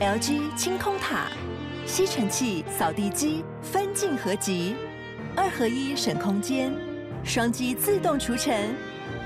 [0.00, 1.26] LG 清空塔，
[1.84, 4.74] 吸尘器、扫地机分镜合集，
[5.36, 6.72] 二合一省空间，
[7.22, 8.74] 双击自动除尘，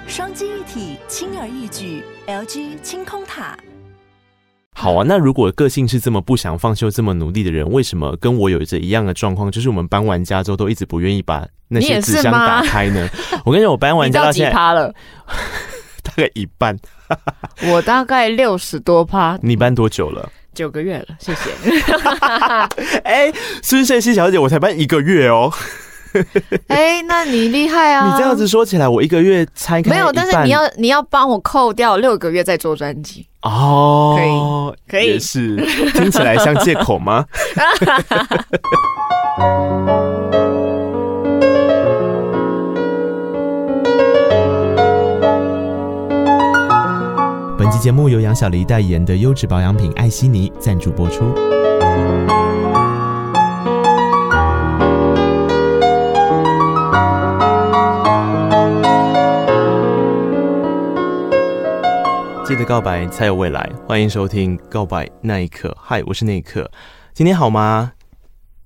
[0.08, 2.02] 双击一体轻而易举。
[2.26, 3.56] LG 清空塔。
[4.74, 9.52] 好啊，那如果个性是这么不想放休、这么努力的人，为什么跟我有着一样的状况？
[9.52, 13.08] 就是我们搬完家之后都一直不愿意把那些纸箱打开呢？
[13.46, 14.92] 我跟你讲，我搬完家到现在，几趴了？
[16.02, 16.76] 大概一半。
[17.70, 19.38] 我大概六十多趴。
[19.40, 20.28] 你搬多久了？
[20.54, 21.50] 九个月了，谢谢。
[23.04, 25.52] 哎、欸，孙茜茜小姐，我才搬一个月哦。
[26.68, 28.06] 哎、欸，那你厉害啊！
[28.08, 35.56] 你这样子说起来，我一个月拆开没有，但是你要你要帮我扣掉六个月再做专辑哦，可以可以，也是
[35.92, 37.26] 听起来像借口吗？
[47.74, 51.34] 期节目由杨小黎代言的优质保养品艾希妮赞助播出。
[62.44, 65.70] 记得告白才有未来，欢迎收听《告白那一刻》。
[65.76, 66.70] 嗨，我是那一刻，
[67.12, 67.94] 今天好吗？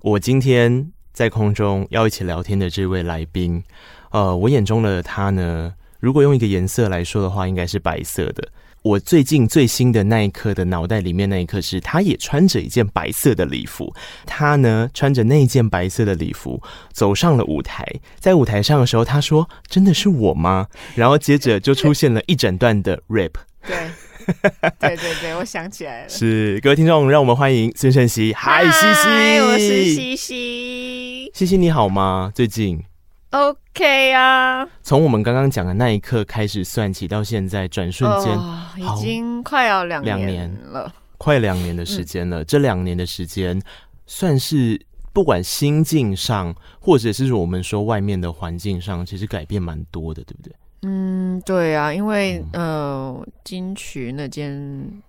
[0.01, 3.63] 我今天在空中要一起聊天的这位来宾，
[4.11, 8.49] 呃，我眼中的他呢，如果用一个颜色来说的话，应该是白色的。
[8.81, 13.93] 我最近最新的那一刻的脑袋里面那一刻是，他也穿着一件白色的礼服。
[14.25, 16.61] 他呢，穿着那件白色的礼服
[16.93, 17.85] 走上了舞台，
[18.19, 23.33] 在舞台上的时候，他说：“真的是我吗？” 然后接着就出现了一整段的 rap。
[23.67, 23.91] 对，
[24.79, 26.09] 对对对，我想起来了。
[26.09, 28.33] 是各位听众，让我们欢迎孙胜熙。
[28.33, 31.31] 嗨，西西，我是西西。
[31.33, 32.31] 西西，你好吗？
[32.33, 32.81] 最近
[33.31, 34.67] ？OK 啊。
[34.81, 42.41] 从我们刚刚讲的那一刻开始算起，到现在转瞬间，哦，已经快要两年了，两年了，快两年的时间了。
[42.41, 43.61] 嗯，这两年的时间，
[44.05, 44.79] 算是
[45.13, 50.53] 不管心境上，或者是我们说外面的环境上，其实改变蛮多的，对不对？
[50.81, 54.49] 嗯，对啊，因为呃，金曲那件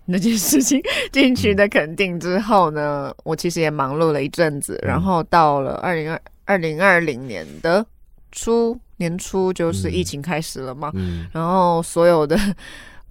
[0.03, 0.81] 那件事情，
[1.13, 7.85] 金曲的肯定之后呢，嗯、我其实也忙碌了一阵子，嗯、然后到了二零二二零二零年的
[8.31, 12.37] 初年初，就是疫情开始了嘛，嗯、然后所有的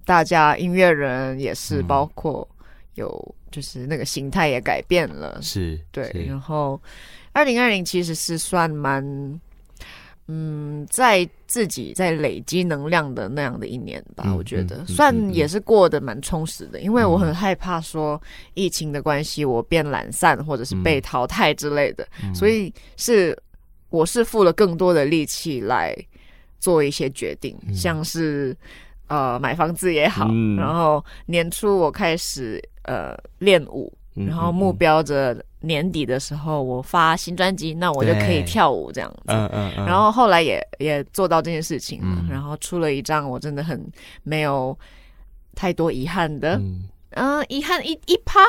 [0.05, 2.47] 大家音乐人也是，包括
[2.95, 6.81] 有就是那个形态也改变了，是对，然后
[7.33, 9.39] 二零二零其实是算蛮。
[10.33, 14.85] 嗯，在自己在累积能量的那样的一年吧，嗯、我觉得。
[14.85, 18.21] 算也是过得蛮充实的，嗯、因为我很害怕说
[18.53, 23.37] 疫情的关系，我变懒散或者是被淘汰之类的，嗯、所以是
[23.91, 25.95] 我是付了更多的力气来
[26.59, 28.57] 做一些决定，嗯、像是
[29.07, 33.93] 呃买房子也好，嗯、然后年初我开始呃练舞。
[34.13, 39.23] 然后目标着年底的时候，我发新专辑，那我就可以跳舞这样子。
[39.27, 39.85] 嗯嗯嗯。
[39.85, 43.81] 然后后来也也做到这件事情了，然后出了一张我真的很
[44.23, 44.77] 没有
[45.55, 46.61] 太多遗憾的，
[47.11, 48.39] 嗯，遗憾一一趴，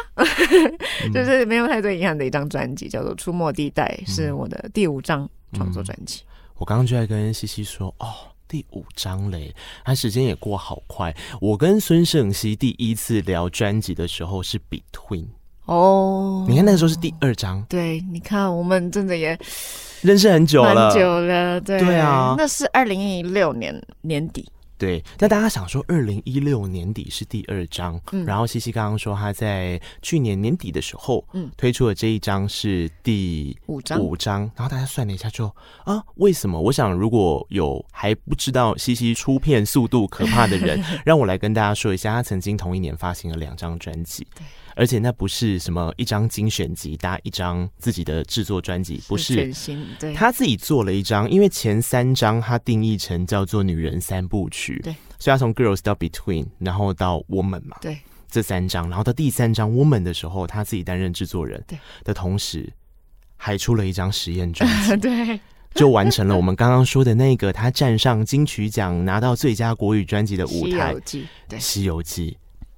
[1.12, 6.23] 就是没有太多遗憾的一张专辑，叫做《出没地带》，是我的第五张创作专辑。
[6.56, 8.06] 我刚刚就在跟西西说，哦，
[8.47, 11.15] 第五张嘞，它时间也过好快。
[11.41, 15.27] 我跟孙胜熙第一次聊专辑的时候是 Between。
[15.67, 19.39] 哦，oh, 你看那个时候是第二张，对，你看我们真的也
[20.00, 24.44] 认识很久了，久了，对，对啊，那是二零一六年年底，
[24.82, 25.04] 对。
[25.19, 35.54] 那大家想说，二零一六年底是第二张，嗯，然后西西刚刚说他在去年年底的时候，嗯，推出的这一张是第五张，五张，然后大家算了一下就，就
[35.84, 36.60] 啊，为什么？
[36.60, 44.44] 我想如果有还不知道西西出片速度可怕的人， 让我来跟大家说一下，他曾经同一年发行了两张专辑，对。
[44.75, 49.53] 而且那不是什么一张精选集搭一张自己的制作专辑，不是，
[50.15, 57.99] 他自己做了一张，因为前三张他定义成叫做女人三部曲，对，所以他从 Girls 到 Between，然后到 Woman 嘛，对，
[58.31, 61.79] 这三张，然后到第三张 Woman 的时候，他自己担任制作人，对。
[62.05, 62.73] 的同时，
[63.37, 65.38] 还出了一张实验专辑， 对，
[65.75, 72.31] 就完成了我们刚刚说的那个他站上金曲奖拿到最佳国语专辑的舞台，《西游记》，对，《西游记》。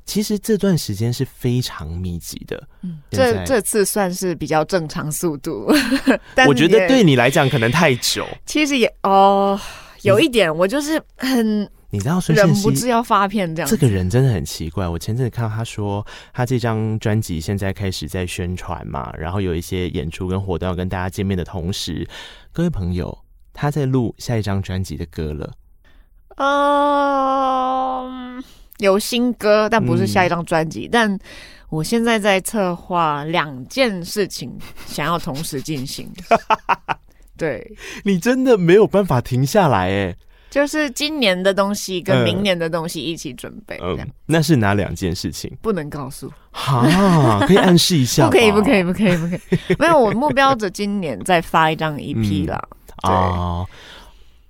[0.05, 5.67] 其实这段时间是非常密集的，嗯，这这次算是比较正常速度。
[6.47, 8.27] 我觉得对你来讲可能太久。
[8.45, 9.59] 其实也哦，
[10.03, 13.71] 有一点，我就是很，你知道，忍不住要发片这样。
[13.71, 14.87] 这个人真的很奇怪。
[14.87, 22.07] 我前阵子看到他说，他这张专辑现在开始在宣传嘛，然后有一些演出跟活动要跟大家见面的同时，
[22.53, 23.17] 各位朋友，
[23.55, 25.51] 他在录下一张专辑的歌了。
[26.37, 28.24] 嗯。
[28.79, 30.87] 有新歌，但不是下一张专辑。
[30.87, 31.19] 嗯、但
[31.69, 34.53] 我现在在策划两件事情，
[34.87, 36.09] 想要同时进行。
[37.37, 37.69] 对，
[38.05, 40.17] 你真的没有办法停下来哎。
[40.51, 43.77] 就是今年的东西跟明年的东西一起准备。
[44.25, 45.51] 那是哪两件事情？
[45.61, 46.33] 不能告诉。
[46.53, 48.27] 哈，可以暗示一下。
[48.27, 49.77] 不可以，不可以，不可以，不可以。
[49.81, 52.55] 没有，我目标着今年再发一张 EP 啦。
[52.99, 53.69] 啊、 嗯哦，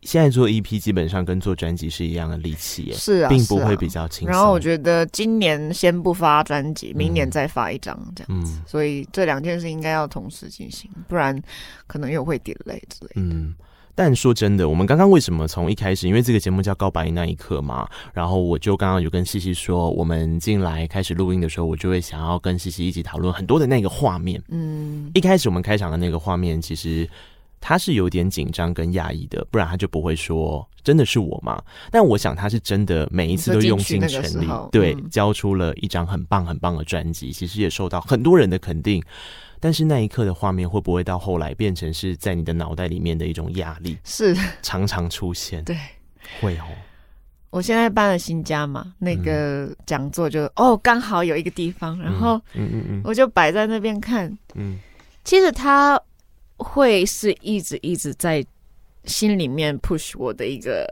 [0.04, 4.28] 现在做 EP 基本上跟做专辑是一样的力气耶，是啊，并不会比较轻松。
[4.28, 8.52] 然后我觉得今年先不发专辑，明年再发一张这样子。
[8.58, 11.40] 嗯、所以这两件事应该要同时进行，不然
[11.86, 13.12] 可能又会 delay 之类的。
[13.16, 13.54] 嗯。
[13.96, 24.42] 但说真的，我们刚刚为什么从一开始，因为这个节目叫《告白那一刻》嘛，然后我就刚刚有跟西西说，我们进来开始录音的时候，我就会想要跟西西一起讨论很多的那个画面。
[24.48, 27.08] 嗯，一开始我们开场的那个画面，其实
[27.66, 31.62] 他是有点紧张跟压抑的，不然他就不会说真的是我吗。
[31.90, 39.02] 但我想他是真的每一次都用尽全力，对，交出了一张很棒很棒的专辑，其实也受到很多人的肯定。
[39.58, 43.96] 但是那一刻的画面会不会到后来变成是在你的脑袋里面的一种压力？
[44.04, 45.64] 是常常出现。
[45.64, 45.74] 对，
[46.42, 46.64] 会哦。
[47.48, 54.30] 我现在搬了新家嘛，那个讲座就、嗯、哦刚好有一个地方，然后嗯嗯嗯，我就摆在那边看。
[54.54, 54.76] 嗯，
[55.24, 55.98] 其实它
[56.64, 58.44] 会是一直一直在
[59.04, 60.84] 心里面 push 我的一个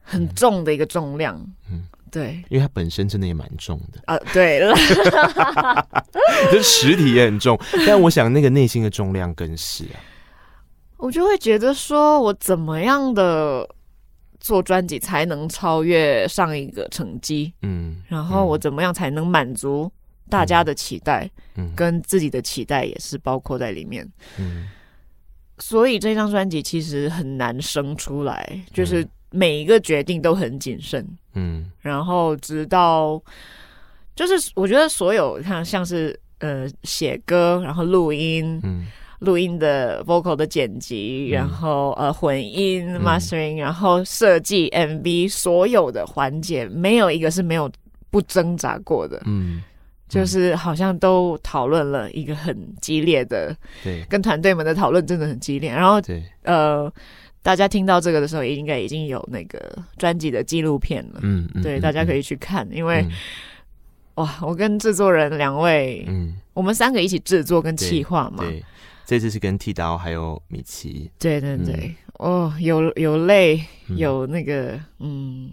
[0.00, 1.36] 很重的一个重量。
[1.70, 1.76] 嗯。
[1.76, 1.82] 嗯
[2.14, 4.16] 对，因为它本身真的也蛮重的啊。
[4.32, 4.72] 对了，
[6.52, 7.58] 这实体也很重，
[7.88, 9.98] 但我想那个内心的重量更是啊。
[10.96, 13.68] 我就会觉得说，我怎么样的
[14.38, 17.52] 做专辑才能超越上一个成绩？
[17.62, 19.90] 嗯，然后我怎么样才能满足
[20.28, 21.30] 大家的期待？
[21.56, 24.06] 嗯，跟自己的期待也是包括在里面。
[24.38, 24.68] 嗯，
[25.58, 29.06] 所以这张专辑其实很难生出来，就是。
[29.36, 33.20] 每一个决定都很谨慎，嗯，然后直到
[34.14, 38.86] 就是我觉得所有看像是呃写歌，然后录音，嗯，
[39.18, 47.68] 录音的 vocal 的剪辑，嗯、然后呃混音 mastering，、嗯、然后设计 MV，所有的环节没有一个是没有
[48.10, 49.60] 不挣扎过的，嗯，
[50.08, 56.92] 就是好像都讨论了一个很激烈的，对，跟团队们的讨论真的很激烈，然后对，呃。
[57.44, 59.60] 大家听到这个的时候，也应该已经有那个
[59.98, 61.20] 专辑的纪录片了。
[61.22, 63.12] 嗯，嗯对，大家可以去看，因为、嗯、
[64.14, 68.42] 哇，我跟制作人两位，嗯，我们三个一起制作跟企划嘛。
[68.42, 68.64] 对，
[69.04, 71.10] 这次是跟剃刀还有米奇。
[71.18, 75.50] 对对对，嗯、哦，有有泪，有那个，嗯，嗯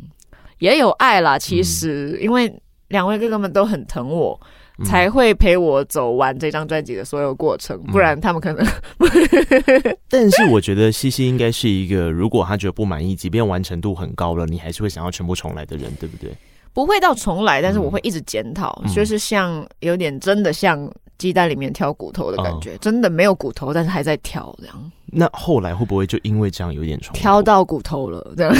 [0.59, 1.37] 也有爱啦。
[1.37, 2.47] 其实，嗯、因为
[2.91, 4.39] 两位哥哥们都很疼我。
[4.83, 9.97] 才会陪我走完这张专辑的所有过程，不然他们可能、嗯。
[10.09, 16.35] 但是我觉得西西应该是一个，如果他觉得不满意，即便完成度很高了，你还是会想要全部重来的人，对不对？
[16.73, 20.89] 不会到重来，但是我会一直检讨，嗯、就是像有点真的像
[21.19, 24.91] 鸡蛋里面挑骨头的感觉，哦、真的没有骨头，但是还在挑这样。
[25.13, 28.33] 那后来会不会就因为这样有点重挑到骨头了？
[28.35, 28.55] 这样？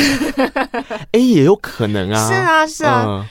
[1.14, 2.28] 哎、欸，也有可能啊。
[2.30, 3.26] 是啊，是啊，嗯、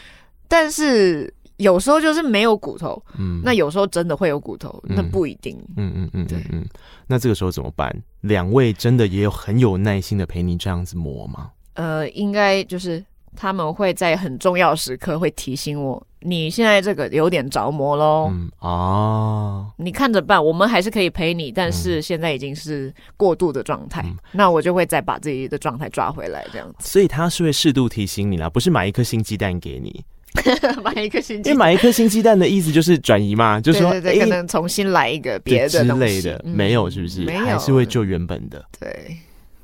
[0.51, 1.33] 但是。
[1.61, 6.67] 有时候就是没有骨头，嗯，那有时候真的会有骨头，嗯、那不一定，嗯嗯嗯，对嗯，嗯，
[7.07, 7.95] 那这个时候怎么办？
[8.23, 11.51] 两位真的也有很有耐心的陪你这样子磨吗？
[11.75, 13.05] 呃，应该就是
[13.37, 26.89] 他们会在很重要时刻会提醒我，你现在这个有点着魔喽，嗯哦，你看着办，我们还是可以陪你，但是现在已经是过度的状态，嗯、那我就会再把自己的状态抓回来，这样子。
[26.89, 30.03] 所以他是会适度提醒你啦，不是买一颗新鸡蛋给你。
[30.85, 37.23] 买一颗新，因为买一颗新鸡蛋的意思就是转移嘛， 就是说，对对对，可能重新来一个别的之类的，没有是不是？
[37.23, 38.65] 没有，还是会就原本的。
[38.79, 39.17] 对，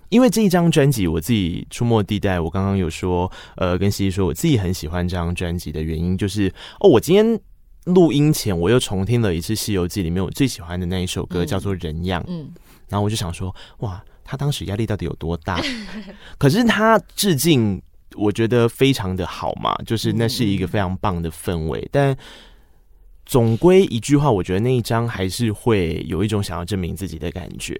[0.09, 7.41] 因为这一张专辑，我自己出没地带，我刚刚有说，呃，跟西西说，我自己很喜欢这张专辑的原因，就是哦，我今天
[7.85, 12.21] 录音前我又重听了一次《西游记》里面我最喜欢的那一首歌，叫做《人样》。
[12.29, 12.51] 嗯，
[12.89, 15.61] 然后我就想说，哇，他当时压力到底有多大？
[16.39, 17.81] 可是他致敬。
[18.17, 21.81] 我觉得非常的好嘛，就是那是一个非常棒的氛围。
[21.81, 22.17] 嗯、但
[23.25, 27.79] 总归一句话，我觉得那一张还是会有一种想要证明自己的感觉。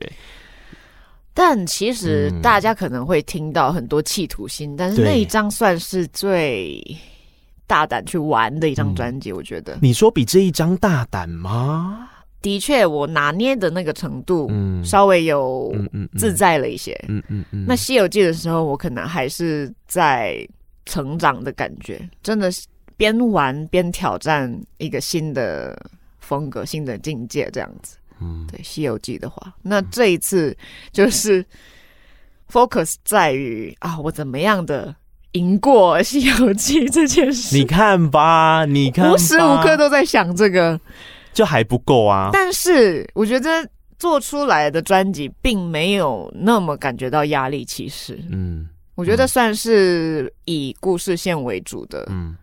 [1.33, 6.83] 但其实大家可能会听到很多企图心，嗯、但是那一张算是最
[7.67, 9.33] 大胆去玩的一张专辑。
[9.33, 12.09] 我觉得、嗯、你说比这一张大胆吗？
[12.47, 15.75] 的确，我拿捏的那个程度，嗯，稍微有
[16.17, 17.65] 自在了一些，嗯嗯嗯。
[17.67, 20.47] 那《西游记》的时候，我可能还是在
[20.85, 22.65] 成长的感觉，真的是
[22.97, 25.77] 边玩边挑战一个新的
[26.21, 27.97] 风格、新的境界，这样子。
[28.21, 30.57] 嗯，对，《西游记》的话，那这一次
[30.93, 31.45] 就是
[32.49, 34.95] focus 在于啊，我怎么样的
[35.33, 37.57] 赢过《西游记》这件事。
[37.57, 40.81] 你看吧，你看，无时无刻都在想这个，
[41.37, 42.31] 就还不够啊。
[42.33, 52.35] 但是我觉得做出来的专辑并没有那么感觉到压力，其实，嗯，我觉得算是以故事线为主的，嗯。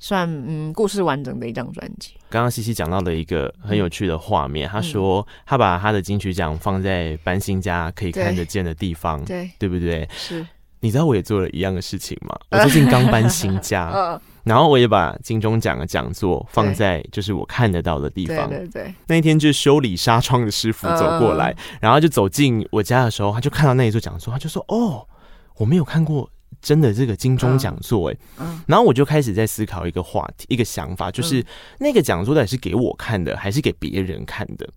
[0.00, 2.12] 算嗯，故事完整的一张专辑。
[2.30, 10.08] 刚刚西西讲到了一个很有趣的画面，嗯、他说他把他的金曲奖放在搬新家可以看得见的地方，对对不对？
[10.12, 10.46] 是。
[10.78, 12.38] 你知道我也做了一样的事情吗？
[12.52, 13.90] 我最近刚搬新家，
[14.48, 18.48] 然后我也把金钟奖的讲座放在就是我看得到的地方。
[18.48, 18.94] 对对对。
[19.06, 25.06] 那一天就是修理纱窗的师傅走过来，然后就走进我家的时候，他就看到那一座讲座，他就说：“哦，
[25.56, 26.28] 我没有看过。”
[26.60, 28.16] 真的这个金钟讲座哎，
[28.66, 31.44] 然后我就开始在思考一个话题，一个想法，就是
[31.78, 34.68] 那个讲座到底是给我看的，还是给别人看的？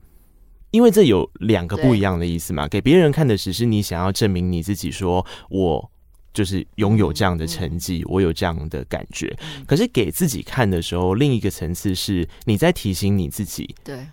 [0.70, 2.68] 因为这有两个不一样的意思嘛。
[2.68, 5.91] 给别人看的只是你想要证明你自己，说我
[6.34, 9.36] 就是拥有这样的成绩，我有这样的感觉。
[9.66, 14.06] 可是给自己看的时候，另一个层次是你在提醒你自己，对，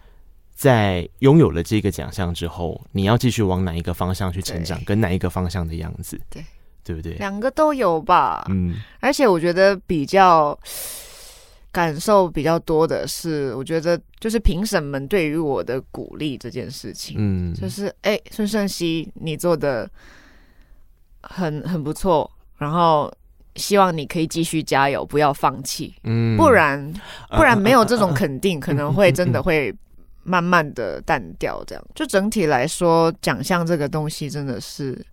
[0.55, 6.45] 在拥有了这个奖项之后，你要继续往哪一个方向去成长，跟哪一个方向的样子，对。
[6.85, 7.13] 对不对？
[7.17, 8.47] 两个都有吧。
[8.49, 10.59] 嗯，而且我觉得比较
[11.71, 17.17] 感受比较多的是，我觉得就是评审们对于我的鼓励这件事情。
[17.19, 19.87] 嗯，就是哎，孙胜熙，你做的
[21.29, 23.13] 很很不错，然后
[23.57, 25.95] 希望你可以继续加油，不要放弃。
[26.05, 26.93] 嗯，不然
[27.31, 29.75] 不然没有这种肯定，可能会真的会
[30.23, 31.63] 慢慢的淡掉。
[31.67, 35.05] 这样，就整体来说，奖项这个东西真的是。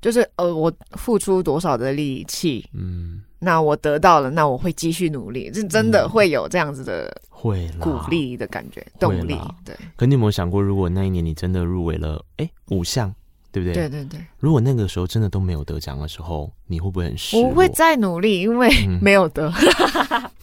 [0.00, 9.34] 就是呃，我付出多少的力气，嗯，那我得到了，那我会继续努力，是真的会有这样子的会鼓励的感觉，动力。
[9.64, 9.74] 对。
[9.96, 13.14] 可你有没有想过，如果那一年你真的入围了，哎，五项，
[13.54, 13.74] 对不对？
[13.74, 14.20] 对对对。
[14.40, 17.48] 如果那个时候真的都没有得奖的时候，你会不会很失落？
[17.48, 18.68] 我会再努力，因为
[19.00, 19.48] 没有得。
[20.10, 20.22] 嗯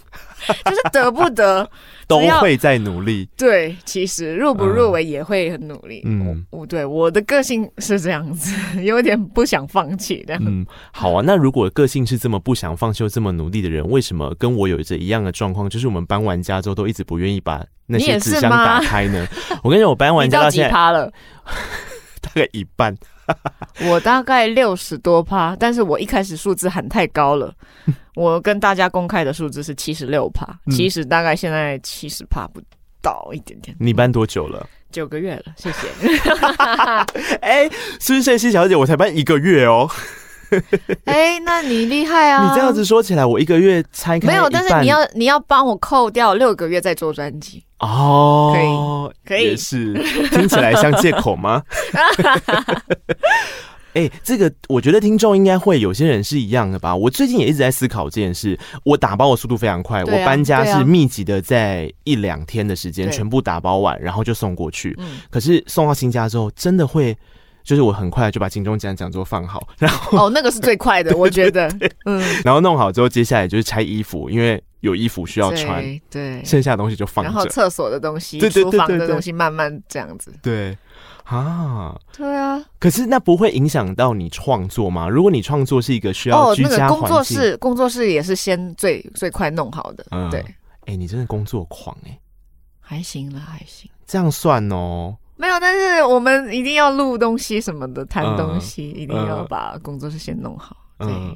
[0.66, 1.70] 就是得不得
[2.08, 3.30] 都会在努力。
[3.38, 6.02] 对，其实入不入围也会很努力。
[6.04, 8.52] 嗯，我对我的个性是这样子，
[8.82, 10.36] 有点不想放弃的。
[10.42, 11.22] 嗯，好啊。
[11.24, 15.70] 那如果个性是这么不想放弃又这么努力的人，为什么跟我有着一样的状况？
[15.70, 19.28] 就是我们搬完家之后都一直不愿意把那些纸箱打开呢？
[19.64, 20.72] 我跟你说，我搬完家到现在
[22.34, 22.96] 概一半。
[23.88, 27.54] 我大概六十多趴，但是我一开始数字喊太高了。
[28.16, 32.62] 我跟大家公开的数字是七十六趴，其实大概现在七十趴不
[33.02, 33.76] 到一点点。
[33.80, 34.68] 你搬多久了？
[34.92, 35.88] 九个月了，谢谢。
[37.40, 37.70] 哎，
[38.00, 39.90] 孙胜熙小姐，我才搬一个月哦。
[41.06, 42.48] 哎，那你厉害啊！
[42.48, 49.94] 你这样子说起来，我一个月拆开没有，但是你要你要帮我扣掉六个月再做专辑哦，可以可以，也是
[50.30, 51.64] 听起来像借口吗？
[53.94, 56.96] 哎、欸，这个我觉得听众应该会有些人是一样的吧。
[56.96, 58.58] 我最近也一直在思考这件事。
[58.86, 64.98] 我打包的速度非常快，啊、我搬家是密集的，在一两天的时间全部打包完，然后就送过去。
[65.30, 67.18] 可是送到新家之后，真的会。
[67.64, 71.68] 就是我很快就把金钟奖讲座放好， 然后哦，那个是最快的， 我觉得，
[72.06, 76.46] 嗯，然后弄好之后，接下来就是拆衣服，因为有衣服需要穿，对，对。
[76.46, 80.76] 剩下的东西就放，然后厕所的东西、厨房的东西慢慢这样子，对，
[81.26, 85.08] 啊，对啊，可是那不会影响到你创作吗？
[85.08, 92.20] 如果你创作是一个需要居家环境，哦那个、工作室，工作室也是先最最快弄好的，嗯、对，哎、欸，你真的工作狂哎、欸，
[92.80, 95.16] 还行了，还行，这样算哦。
[95.42, 101.36] 没有，但是我们一定要录东西什么的，谈东西、嗯、一定要把工作室先弄好，对，嗯、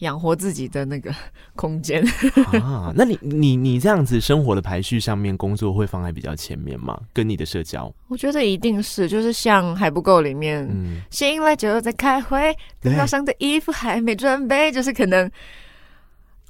[0.00, 1.10] 养活自己的那个
[1.56, 2.04] 空间
[2.62, 2.92] 啊。
[2.94, 7.00] 那你你你这样子生活的排序上面，工作会放在比较前面吗？
[7.14, 15.30] 跟你的社交，我觉得一定是，就是像还不够里面，嗯、醒来就在开会，电脑上的衣服还没准备，就是可能。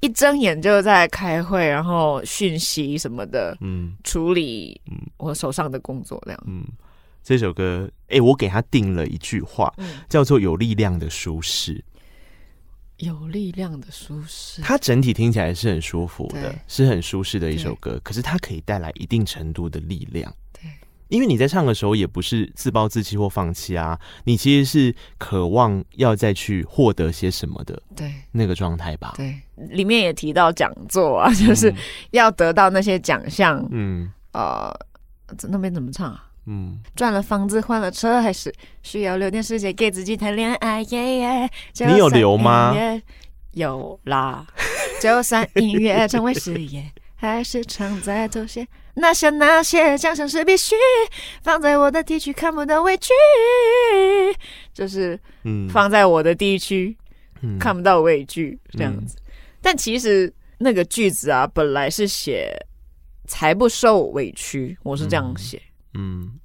[0.00, 4.80] 一睁眼就在开会，然后讯息什么的，嗯，处理
[5.16, 6.40] 我手上的工作这样。
[6.46, 6.62] 嗯，
[7.28, 11.84] 这首歌，哎、欸，我给他定了一句话，嗯、叫做“有力量的舒适”。
[12.96, 18.00] 有力量的舒适，它整体听起来是很舒服的，是很舒适的一首歌。
[18.02, 20.34] 可是它可以带来一定程度的力量。
[20.54, 20.70] 对
[21.08, 29.12] 因为你在唱的时候也不是自暴自弃或放弃啊，你其实是渴望要再去获得些什么的，对那个状态吧？
[29.18, 31.70] 对，里面也提到讲座啊，就是
[32.12, 33.62] 要得到那些奖项。
[33.70, 34.74] 嗯，呃，
[35.42, 36.24] 那边怎么唱啊？
[36.48, 38.50] 嗯，赚了房子，换了车，还是
[38.82, 42.74] 需要留点时间给自己谈恋爱？Yeah, yeah, 你有留吗？
[43.52, 44.46] 有啦，
[45.00, 46.90] 就算音乐成为事业。
[47.20, 48.64] 还是常在妥协，
[48.94, 50.76] 那些那些奖项是必须
[51.42, 53.12] 放在我的地区，看不到委屈，
[54.72, 56.96] 就是嗯，放在我的地区，
[57.42, 59.16] 嗯、看不到畏惧这样子。
[59.18, 59.22] 嗯、
[59.60, 62.56] 但其实那个句子啊，本来是写
[63.26, 65.58] 才不受委屈，我是这样写。
[65.58, 65.62] 嗯，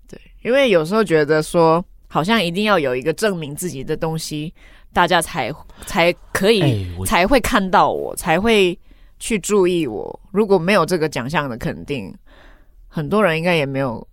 [0.07, 4.53] 对，因为有时候觉得说，好像一定要有一个证明自己的东西，
[4.91, 5.53] 大家才
[5.85, 8.77] 才可以、欸、才会看到我，才会
[9.19, 10.19] 去注意我。
[10.31, 12.13] 如果没有这个奖项的肯定，
[12.87, 14.07] 很多人应该也没有。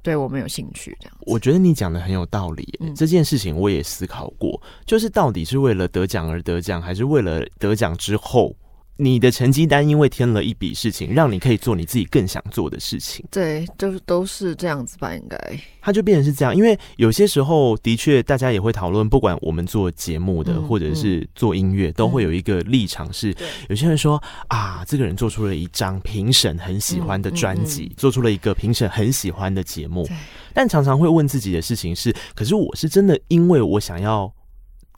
[0.00, 1.14] 对我没有兴趣，这样。
[1.22, 2.78] 我觉得你讲的很有道理。
[2.80, 8.56] 嗯，这件事情我也思考过，就是到底是为了得奖而得奖，还是为了得奖之后？
[9.00, 13.24] 你的成绩单因为添了一笔事情，让你可以做你自己更想做的事情。
[13.30, 15.38] 对，就是都是这样子吧，应该。
[15.80, 30.08] 它就变成是这样，因为有些时候的确，大家也会讨论，不管我们做节目的，嗯、或者是做音乐，嗯、都会有一个立场是，嗯、有些人说啊，这个人做出了一张评审很喜欢的专辑，做出了一个评审很喜欢的节目，
[30.52, 34.32] 但常常会问自己的事情是，可是我是真的因为我想要。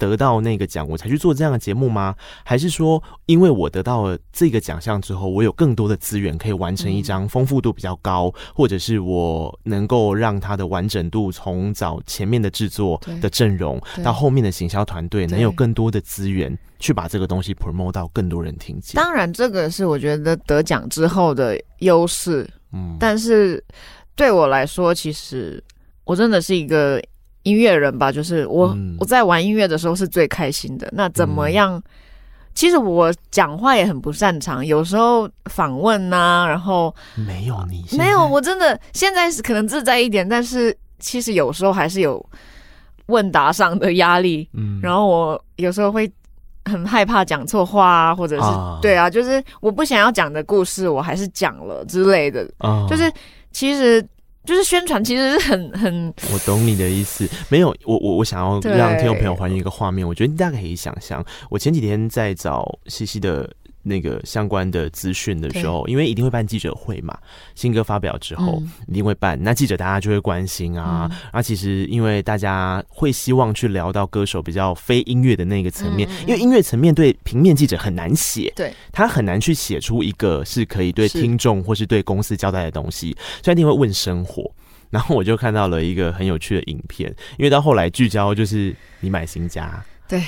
[0.00, 2.14] 得到那个奖，我才去做这样的节目吗？
[2.42, 18.95] 还是说，因为我得到了这个奖项之后，我有更多的资源可以完成一张丰富度比较高，嗯、或者是我能够让它的完整度从早前面的制作的阵容到后面的行销团队，能有更多的资源去把这个东西 promote 到更多人听见。
[18.95, 22.49] 当然，这个是我觉得得奖之后的优势。
[22.73, 23.62] 嗯，但是
[24.16, 25.62] 对我来说，其实
[26.04, 26.99] 我真的是一个。
[27.44, 30.88] 音乐人吧，就是我，嗯、我在玩音乐的时候是最开心的。
[30.92, 31.76] 那怎么样？
[31.76, 31.82] 嗯、
[32.54, 42.25] 其实我讲话也很不擅长，有时候访问呐、啊，然后没有你，没有，我真的现在是可能自在一点，但是其实有时候还是有
[43.06, 44.47] 问答上的压力。
[44.52, 46.11] 嗯，然后我有时候会
[46.66, 52.47] 很害怕讲错话啊，或者是、啊、对啊，就是我不想要讲的故事，我还是讲了之类的。
[52.59, 53.11] 啊，就是
[53.50, 54.06] 其实。
[54.50, 57.28] 就是宣传其实是很很，我懂你的意思。
[57.49, 61.25] 没有，我我我想要让听众朋友还原一个画面，我觉得你大概可以想象。
[61.49, 63.49] 我前几天在找西西的。
[63.83, 67.17] 那个相关的资讯的时候，因为一定会办记者会嘛，
[67.55, 71.11] 新歌发表之后一定会办，那记者大家就会关心啊。
[71.33, 84.51] 啊，其实因为大家会希望去聊到歌手比较非音乐的那个层面，因为音乐层面对平面记者很难写，对，他很难去写出一个是可以对听众或是对公司交代的东西，所以一定会问生活。
[84.90, 90.23] 然后我就看到了一个很有趣的影片，因为到后来聚焦就是你买新家，对。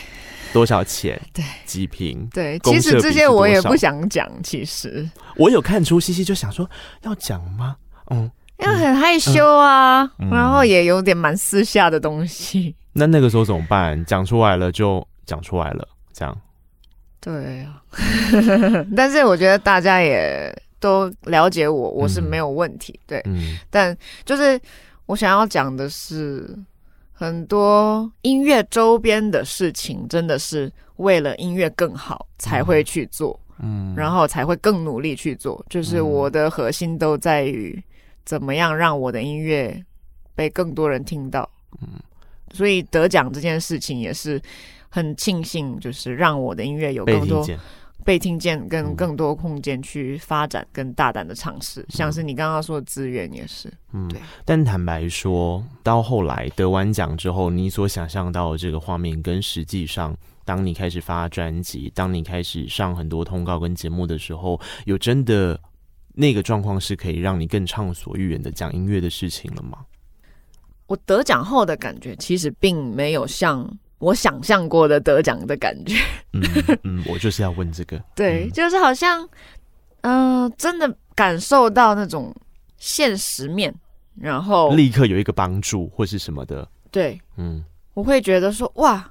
[0.52, 1.18] 多少钱？
[1.32, 2.28] 对，几瓶？
[2.30, 4.30] 对，其实这些我也不想讲。
[4.42, 6.68] 其实我有看出西西就想说
[7.04, 7.74] 要讲吗？
[8.10, 12.76] 嗯，因为很害羞啊，嗯、然后也有点蛮私下的东西。
[12.92, 14.04] 那那个时候怎么办？
[14.04, 16.38] 讲出来了就讲出来了，这样。
[17.18, 17.82] 对啊，
[18.94, 22.92] 但是我觉得大家也都了解我，我是没有问题。
[22.92, 24.60] 嗯、对，嗯，但就是
[25.06, 26.54] 我想要讲的是。
[27.22, 35.64] 很多音乐周边的事情，真的是为了音乐更好才会去做，嗯，然后才会更努力去做。
[35.70, 37.80] 就是我的核心都在于
[38.24, 39.80] 怎么样让我的音乐
[40.34, 41.48] 被更多人听到，
[41.80, 41.90] 嗯，
[42.52, 44.42] 所以得奖这件事情也是
[44.88, 47.46] 很庆幸，就是让我的音乐有更多。
[48.04, 54.20] 被听见，跟更多空间去发展，跟大胆的尝试，嗯、像是你刚刚说的资源也是，嗯，对。
[54.44, 65.58] 但坦白说，到后来得完奖之后，你所想象到的这个画面，跟实际上，当你开始发专辑，当你开始上很多通告跟节目的时候，有真的
[66.14, 69.78] 那个状况是可以让你更畅所欲言的讲音乐的事情了吗？
[70.86, 73.66] 我得奖后的感觉，其实并没有像。
[74.02, 75.94] 我想象过的得奖的感觉，
[76.32, 76.42] 嗯
[76.82, 79.22] 嗯，我就是要问这个， 对，就是好像，
[80.00, 82.34] 嗯、呃，真的感受到那种
[82.78, 83.72] 现实面，
[84.18, 89.08] 然后立刻有一个帮助或是什么的，对，嗯，我会觉得说，哇，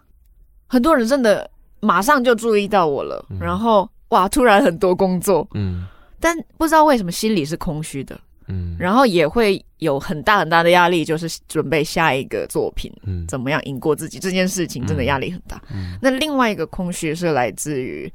[0.67, 1.49] 很多人真的
[1.79, 5.85] 马上就注意到我了，嗯、然后哇，突然很多工作，嗯，
[6.19, 8.19] 但不知道为什么心里是空虚的。
[8.51, 15.61] 嗯，然后也会有很大很大的压力，就是准备下一个作品，嗯，怎么样赢过自己这件事情，真的压力很大。
[15.73, 18.11] 嗯，那另外一个空虚是来自于，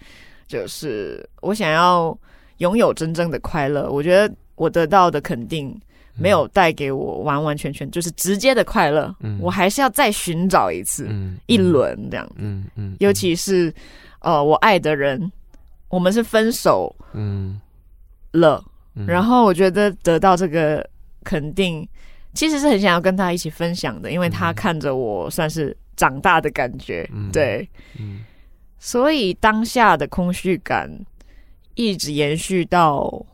[0.46, 2.16] 就是我想要
[2.59, 3.90] 拥有真正的快乐。
[3.90, 5.75] 我觉得我得到的肯定
[6.14, 12.27] 没有带给我完完全全就是直接的快乐，嗯，我还是要再寻找一次，嗯，一轮这样。
[12.29, 12.64] 子，嗯。
[12.77, 13.72] 嗯，尤其是
[14.20, 15.31] 呃，我爱的人，
[15.88, 17.61] 我们是分手，嗯，
[18.33, 18.62] 了。
[19.05, 20.89] 然后我觉得得到这个
[21.25, 21.87] 肯定，
[22.33, 28.25] 其实是很想要跟他一起分享的，因为他看着我算是长大的感觉，嗯、对，嗯、
[28.79, 30.91] 所以当下的空虚感
[31.75, 33.25] 一直延续到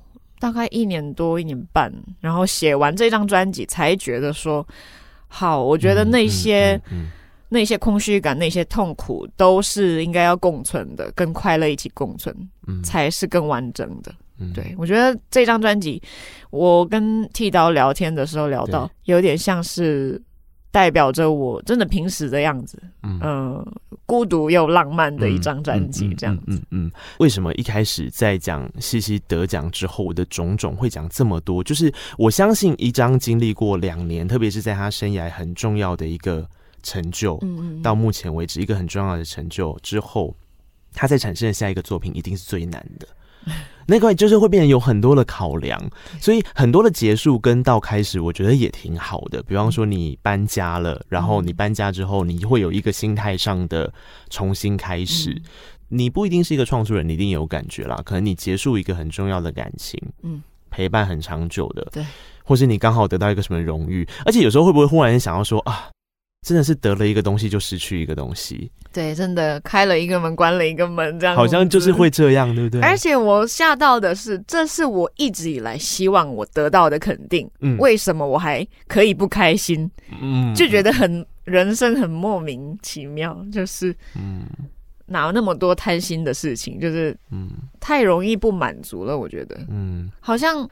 [0.41, 4.67] 大概一年多一年半，然后写完这张专辑才觉得说，
[5.29, 6.81] 好，我觉得那些
[7.49, 12.35] 那些空虚感、那些痛苦，都是应该要共存的，跟快乐一起共存，
[12.67, 14.13] 嗯，才是更完整的。
[14.43, 16.03] 嗯，对，我觉得这张专辑，
[16.51, 20.21] 我跟剃刀聊天的时候聊到，有点像是
[20.71, 23.73] 代表着我真的平时的样子，嗯，呃、
[24.07, 26.43] 孤独又浪漫的一张专辑，这样子。
[26.47, 31.63] 嗯嗯，嗯，为什么一开始在讲西西得奖之后的种种会讲这么多？
[31.63, 36.47] 就是我相信一张经历过两年，特别是在他生涯很重要的一个。
[36.85, 37.41] 成就，
[37.81, 40.35] 到目前为止一个很重要的成就之后，
[40.93, 43.07] 他在产生的下一个作品一定是最难的。
[43.87, 45.81] 那块就是会变成有很多的考量，
[46.21, 49.43] 所以很多的结束跟到开始，我觉得也挺好的。
[49.43, 53.93] 比方说你搬家了，然后你搬家之后，你会有一个心态上的
[54.31, 55.41] 重新开始。
[55.89, 58.01] 你不一定是一个创作人，你一定有感觉啦。
[58.05, 62.03] 可能你结束一个很重要的感情，嗯，陪伴很长久的，对，
[62.45, 65.91] 或是你刚好得到一个什么荣誉，而且有时候会不会忽然想要说啊？
[66.43, 72.81] 真的是得了一个东西就失去一个东西，对，真的开了一个门关了一个门，这样好像就是会这样，对不对？
[72.81, 77.49] 而且我吓到的是，这是我一直以来希望我得到的肯定。
[77.61, 79.89] 嗯，为什么我还可以不开心？
[80.21, 84.45] 嗯，就觉得很人生很莫名其妙，就是嗯，
[85.07, 86.81] 哪有那么多贪心的事情？
[86.81, 90.69] 就是嗯，太容易不满足了，我觉得嗯，好像。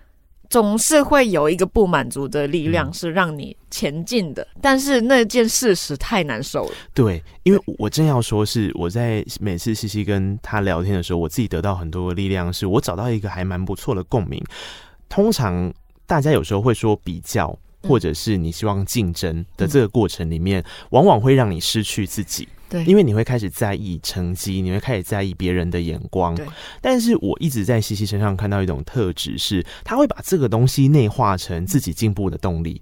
[0.50, 6.72] 总是会有一个不满足的力量是让你前进的，嗯，但是那件事实太难受了。
[6.92, 14.42] 对，因为我正要说，是我在每次西西跟他聊天的时候，我自己得到很多的力量，是我找到一个还蛮不错的共鸣。
[15.08, 15.72] 通常
[16.04, 22.48] 大家有时候会说比较，或者是你希望竞争的这个过程里面，往往会让你失去自己。
[22.70, 26.34] 对，因为你会开始在意成绩，你会开始在意别人的眼光。
[26.34, 26.46] 对，
[26.80, 32.80] 但是我一直在西西身上看到一种特质，是他会把这个东西内化成自己进步的动力。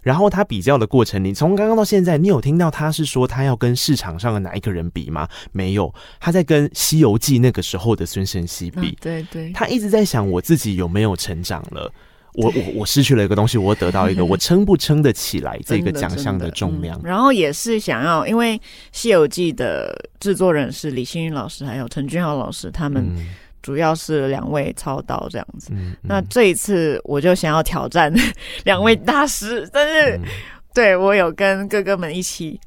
[0.00, 5.28] 然后他比较的过程，你从刚刚到现在，你有听到他是说他要跟市场上的哪一个人比吗？
[5.52, 8.96] 没有，他在跟《西游记》那个时候的孙盛熙比。
[9.00, 11.92] 对对，他一直在想我自己有没有成长了。
[12.38, 16.96] 我我我失去了一个东西，我得到一个，我撑不撑得起来这个奖项的重量？
[17.00, 18.56] 嗯，然后也是想要，因为
[18.92, 23.04] 《西游记》的制作人是李星云老师，还有陈君豪老师，他们
[23.60, 25.70] 主要是两位操刀这样子。
[25.72, 28.14] 嗯，那这一次我就想要挑战
[28.64, 30.20] 两位大师，嗯，但是
[30.72, 32.60] 对我有跟哥哥们一起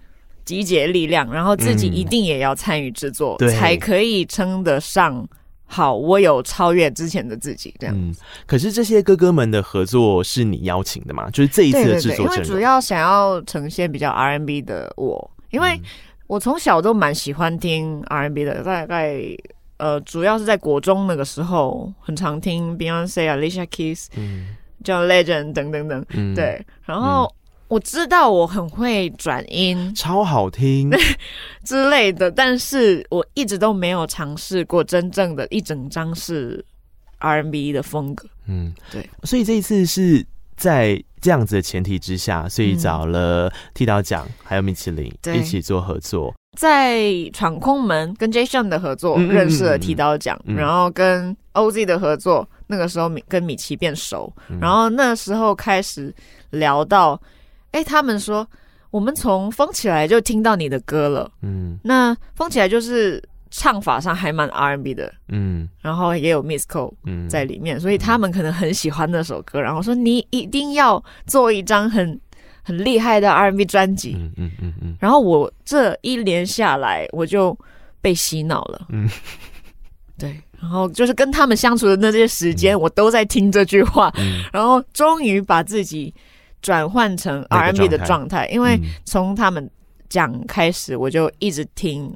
[0.43, 5.25] 集结力量，然后自己一定也要参与制作，嗯，才可以称得上。
[5.73, 7.95] 好，我有超越之前的自己，这样。
[7.97, 8.13] 嗯，
[8.45, 11.29] 可是这些哥哥们的合作是你邀请的吗？
[11.29, 15.79] 就是这一次的制作，因为主要想要呈现比较 R&B 的我，因为
[16.27, 19.21] 我从小都蛮喜欢听 R&B 的，大概
[19.77, 24.47] 呃，主要是在国中那个时候，很常听 Beyonce、Alicia Keys、嗯、
[24.83, 27.23] John Legend 等等等，嗯、对，然后。
[27.23, 27.40] 嗯
[27.71, 30.91] 我知道我很会转音，超好听。
[31.63, 36.65] 之类的，但是我一直都没有尝试过真正的一整张是
[37.19, 38.27] R&B 的风格。
[38.47, 40.25] 嗯，对，所以这一次是
[40.57, 54.29] 在这样子的前提之下，所以找了剃刀奖还有米其林一起做合作，在闯空门跟 J.Sheon 的合作认识了剃刀奖，然后跟 OZ 的合作，那个时候米跟米奇变熟，
[54.59, 56.13] 然后那时候开始
[56.49, 57.17] 聊到。
[57.71, 58.45] 哎、欸，他们说
[58.89, 66.93] 我们从疯起来就听到你的歌了，嗯，那疯起来就是唱法上还蛮 R&B 的，嗯，然后也有 miss co
[67.29, 72.19] 在里面，嗯，所以他们可能很喜欢那首歌，然后说你一定要做一张很
[72.61, 77.57] 很厉害的 R&B 专辑，嗯嗯嗯嗯，然后我这一连下来我就
[78.01, 79.09] 被洗脑了，嗯，
[80.19, 86.13] 对，然后就是跟他们相处的那些时间，我都在听这句话，嗯，然后终于把自己。
[86.61, 89.69] 转换成 R&B 的状态，因为从他们
[90.09, 92.15] 讲开始，我就一直听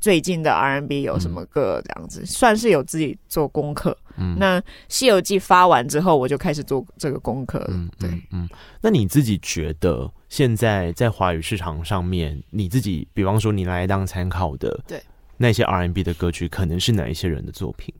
[0.00, 3.96] 最近的 R&B 有什么歌，这样子、嗯、算是有自己做功课。
[4.16, 7.68] 嗯，那《西游记》发完之后，我就开始做这个功课了。
[7.70, 8.48] 嗯，对，嗯。
[8.80, 15.02] 那你自己觉得现在在华语市场上面，你自己比方说你来当参考的，对
[15.38, 17.94] 那些 R&B 的歌曲，可能是哪一些人的作品？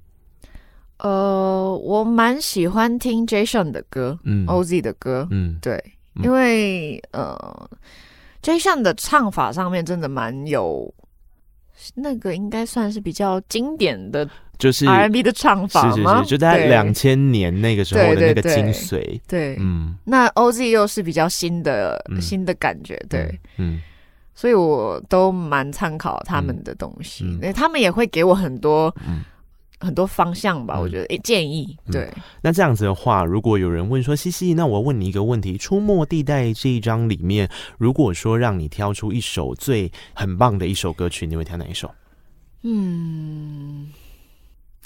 [1.02, 5.82] 呃，我蛮喜欢听 J.Sheon 的歌，嗯，OZ 的歌，嗯，对，
[6.22, 7.70] 因为呃
[8.42, 10.92] ，J.Sheon 的唱法上面真的蛮有，
[11.94, 16.18] 那个应该算是比较经典的，就是 R&B 的唱法吗？
[16.18, 23.22] 是是是，就在两千年那个时候的那个精髓，对，嗯，那 OZ 又是比较新的、嗯、新的感觉，对，
[23.56, 23.80] 嗯，嗯，
[24.34, 29.22] 所以我都蛮参考他们的东西，嗯，他们也会给我很多，嗯。
[29.80, 30.74] 很多方向吧。
[30.76, 32.22] 嗯、我觉得、欸、建议对、嗯。
[32.42, 41.90] 那这样子的话，如果有人问说西西，那我问你一个问题：出没地带这一章里面，如果说让你挑出一首最很棒的一首歌曲，你会挑哪一首？
[42.62, 43.88] 嗯，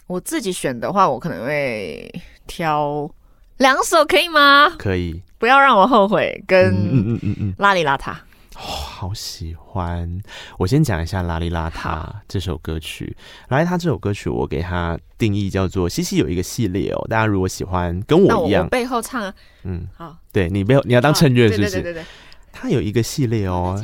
[0.06, 2.08] 我自己选的话，我可能会
[2.46, 3.10] 挑
[3.58, 4.70] 两首，可以吗？
[4.78, 5.20] 可以。
[5.38, 8.14] 不要让我后悔，跟嗯嗯嗯嗯，邋里邋遢。
[8.56, 10.20] 哦，好喜欢！
[10.58, 13.16] 我先讲一下《邋里邋遢》这首歌曲。
[13.52, 17.06] 《邋里邋遢》这首歌曲，我给它定义叫做西西有一个系列哦。
[17.08, 19.32] 大家如果喜欢跟我一样，我背后唱，
[19.64, 21.70] 嗯，好，对你背后你要当衬乐是不是？
[21.72, 22.04] 对对对对。
[22.52, 23.76] 他有一个系列哦，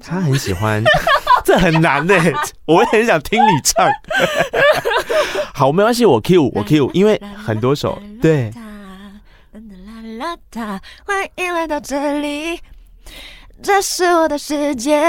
[0.00, 0.80] 他很喜欢，
[1.44, 2.14] 这很难呢。
[2.64, 3.90] 我也很想听你唱。
[5.52, 8.52] 好，没关系，我 Q 我 Q， 因为很多首对。
[11.04, 12.60] 欢迎来到这里。
[13.62, 15.00] 这是我的世界，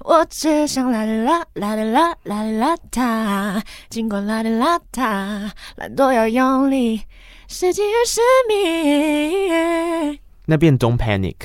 [0.00, 7.02] 我只想邋里邋邋里邋邋里邋遢，尽管邋里邋遢，懒惰要用力，
[7.46, 10.18] 世界有使命。
[10.46, 11.36] 那边 Don't Panic。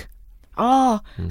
[0.56, 1.28] 哦，嗯、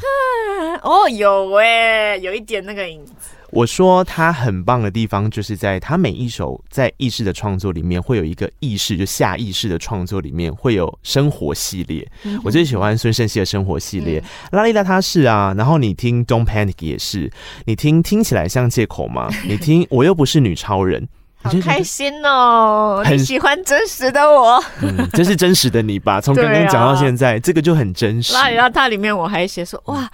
[0.82, 3.34] 哦，有哎、有一点那个影子。
[3.52, 12.10] 我说他很棒的地方，就是在他每一首在意识的创作里面，会有一个意识，就下意识的创作里面会有生活系列。
[12.24, 17.30] 嗯、我最喜欢孙盛熙的生活系列，嗯、邋里邋遢是啊，然后你听 Don't Panic 也是，
[17.66, 19.28] 你听听起来像借口吗？
[19.46, 21.06] 你听我又不是女超人。
[21.42, 23.02] 好开心哦！
[23.04, 26.20] 很喜欢真实的我，嗯，这是真实的你吧？
[26.22, 28.34] 从刚刚讲到现在，啊、这个就很真实。
[28.34, 30.08] 然后它里面我还写说：“哇，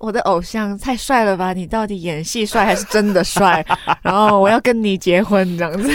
[0.00, 1.52] 我的偶像太帅了吧？
[1.52, 3.64] 你到底演戏帅还是真的帅？”
[4.02, 5.90] 然后我要跟你结婚这样子，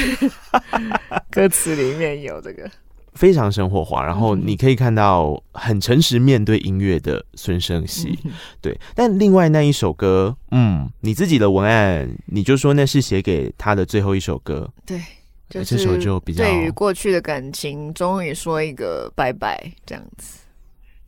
[1.30, 2.70] 歌词里面有这个。
[3.14, 8.80] 非常生活化，然后你可以看到很诚实面对音乐的孙盛希，嗯、哼对。
[8.96, 15.02] 但另外那一首歌，嗯，你自己的文案，你就说那是写给他的最后一首歌，对，
[15.50, 20.40] 就是、这首就比较对于过去的感情，终于说一个拜拜，这样子。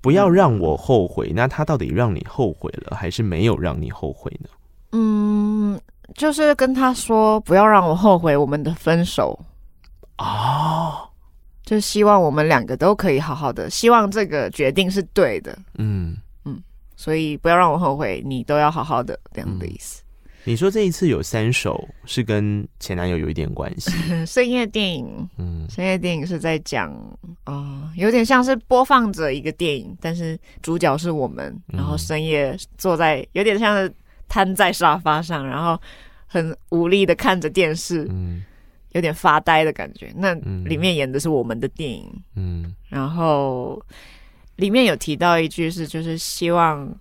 [0.01, 4.49] 不要让我后悔，嗯、那他到底让你后悔了，还是没有让你后悔呢？
[4.93, 5.79] 嗯，
[6.15, 9.39] 就是跟他说不要让我后悔我们的分手
[10.17, 11.07] 哦。
[11.71, 15.57] 就希望我们两个都可以好好的，希望这个决定是对的。
[15.77, 16.61] 嗯嗯，
[16.97, 20.03] 所以不要让我后悔，你都要好好的这样的意思。
[20.03, 23.89] 嗯、你说这一次有三首是跟前男友有一点关系？
[24.27, 26.91] 深夜电影，嗯，深夜电影是在讲，
[27.45, 33.89] 啊、呃，有点像是播放着一个电影，但是主角是我们，然后深夜坐在，有点像是
[34.27, 35.79] 瘫在沙发上，然后
[36.27, 38.05] 很无力的看着电视。
[38.09, 38.43] 嗯。
[38.93, 40.11] 有点发呆的感觉。
[40.15, 40.33] 那
[40.65, 43.81] 里面演的是我们的电影，嗯，然后
[44.57, 46.93] 里面有提到一句是，就是希望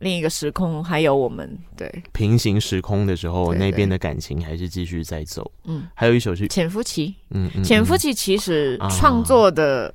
[0.00, 3.58] 另一个时空还有我们，对，平行时空的时候，对对。
[3.58, 5.50] 对，那边的感情还是继续在走。
[5.64, 9.92] 嗯，还有一首是《潜伏期》，嗯，嗯，《潜伏期》其实创作的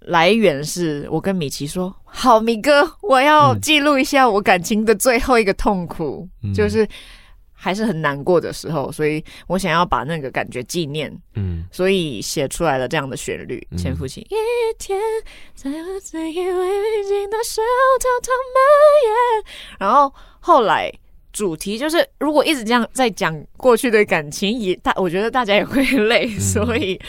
[0.00, 6.88] 来源是我跟米奇说：“啊、好，米哥，我要记录一下我感情的最后一个痛苦，嗯、就是。”
[7.58, 13.66] 还是很难过的时候，所以我想要把那个感觉纪念，嗯，所以写出来了这样的旋律。
[13.76, 14.36] 潜伏期，一
[14.78, 15.00] 天
[15.54, 18.60] 在我自以为平静的时候偷偷蔓
[19.06, 19.44] 延。
[19.80, 20.92] 然后后来
[21.32, 27.00] 主题就是，如果一直这样在讲过去的感情，也大，我觉得大家也会累，嗯、所以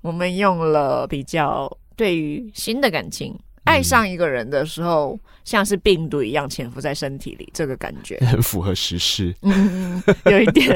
[0.00, 3.36] 我们用了比较对于新的感情。
[3.66, 9.34] 爱上一个人的时候，嗯、像是病毒一样潜伏在身体里，这个感觉 很符合实事。
[9.42, 10.70] 嗯，有一点。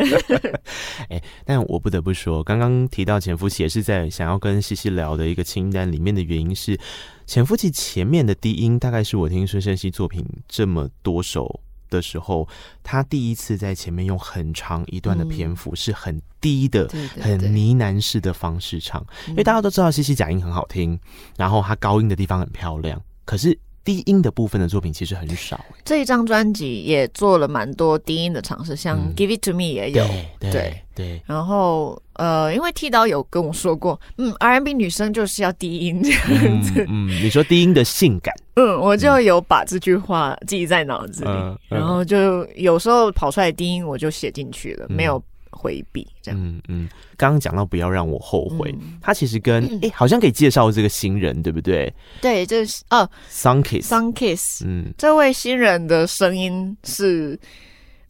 [1.08, 6.78] 哎、欸，但我不得不说，刚刚提到潜伏期也是在想要跟西西聊的一个清单里面的原因是，
[7.26, 12.48] 潜伏期前面的低音大概是我听孙盛熙作品这么多首的时候，
[12.82, 20.98] 他第一次在前面用很长一段的篇幅是很低的、嗯、很呢喃式的方式唱，因为大家都知道西西假音很好听，
[21.36, 23.58] 然后他高音的地方很漂亮，可是。
[23.84, 25.64] 低音的部分的作品其实很少。
[25.84, 30.04] 这一张专辑也做了蛮多低音的尝试，像《Give It To Me》也有。
[30.04, 36.84] 嗯、对对，对然后呃，因为剃刀有跟我说过，嗯，R&B 女生就是要低音这样子。
[36.88, 38.34] 嗯，嗯，你说低音的性感。
[38.56, 41.30] 嗯，我就有把这句话记在脑子里，
[41.68, 45.22] 然后就有时候跑出来低音，我就写进去了，没有。
[45.50, 51.92] 回避这样，嗯嗯，刚刚讲到不要让我后悔，嗯、他其实跟哎、欸，好像可以介绍这个新人，对不对？
[52.20, 57.38] 对，就是哦，Sunkiss，Sunkiss，嗯，这位新人的声音是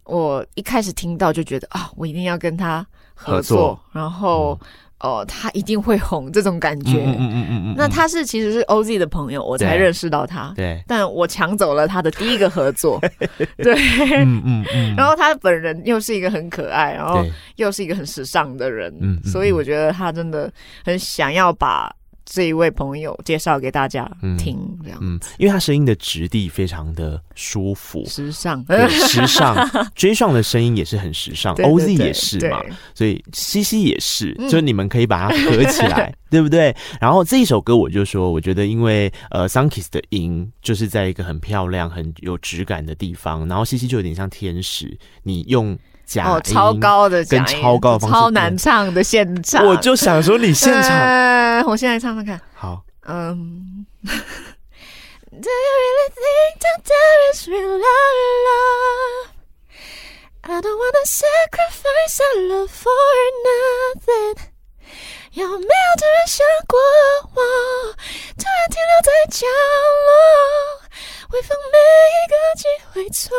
[0.05, 3.81] 我一开始听到就觉得啊，我一定要跟他合作，合作。
[3.92, 4.61] 然后
[5.00, 6.98] 哦，他一定会红这种感觉。
[7.04, 7.74] 嗯嗯嗯嗯。
[7.76, 10.52] 那他是其实是 OZ 的朋友，我才认识到他。
[10.56, 10.82] 对。
[10.86, 13.00] 但我抢走了他的第一个合作。
[13.58, 13.74] 对。
[14.18, 14.94] 嗯嗯嗯。
[14.96, 17.24] 然后他本人又是一个很可爱，然后
[17.56, 18.94] 又是一个很时尚的人。
[19.00, 19.20] 嗯。
[19.24, 20.52] 所以我觉得他真的
[20.84, 21.90] 很想要把。
[22.32, 25.00] 这一位朋友介绍给大家听，这样
[25.36, 29.56] 因为他声音的质地非常的舒服，时尚，对，时尚。
[29.96, 32.62] J.Sheon 的声音也是很时尚对对对，OZ 也是嘛，
[32.94, 36.72] 所以西西也是，嗯，就你们可以把它合起来， 对不对？
[37.00, 45.76] 然后这一首歌，我就说，我觉得因为呃，SUNKISS 的音就是在一个很漂亮、很有质感的地方，然后西西就有点像天使，你用。
[46.18, 52.40] 哦，超高的跟超高的方式，超难唱的现场，我就想说你现场，呃、我现在唱唱看。
[52.55, 53.87] 好，嗯。
[54.03, 59.29] Do you really think that there is real love?
[60.42, 62.90] I don't wanna sacrifice our love for
[63.46, 64.37] nothing.
[65.33, 66.77] 有没有突然想过
[67.35, 67.40] 我，
[68.37, 69.46] 突然停留在角
[70.09, 70.11] 落，
[71.29, 71.79] 会放每
[72.18, 73.31] 一个机会错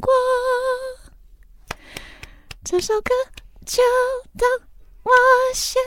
[0.00, 0.08] 过。
[2.64, 3.10] 这首歌
[3.66, 3.82] 就
[4.38, 4.48] 当
[5.02, 5.12] 我
[5.52, 5.78] 写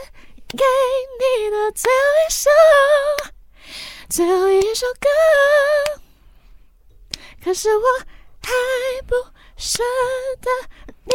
[0.46, 0.64] 给
[1.18, 2.48] 你的最后一首，
[4.08, 5.08] 最后一首歌。
[7.42, 7.82] 可是我
[8.42, 8.52] 还
[9.08, 9.16] 不
[9.56, 9.82] 舍
[10.40, 10.48] 得
[11.02, 11.12] 你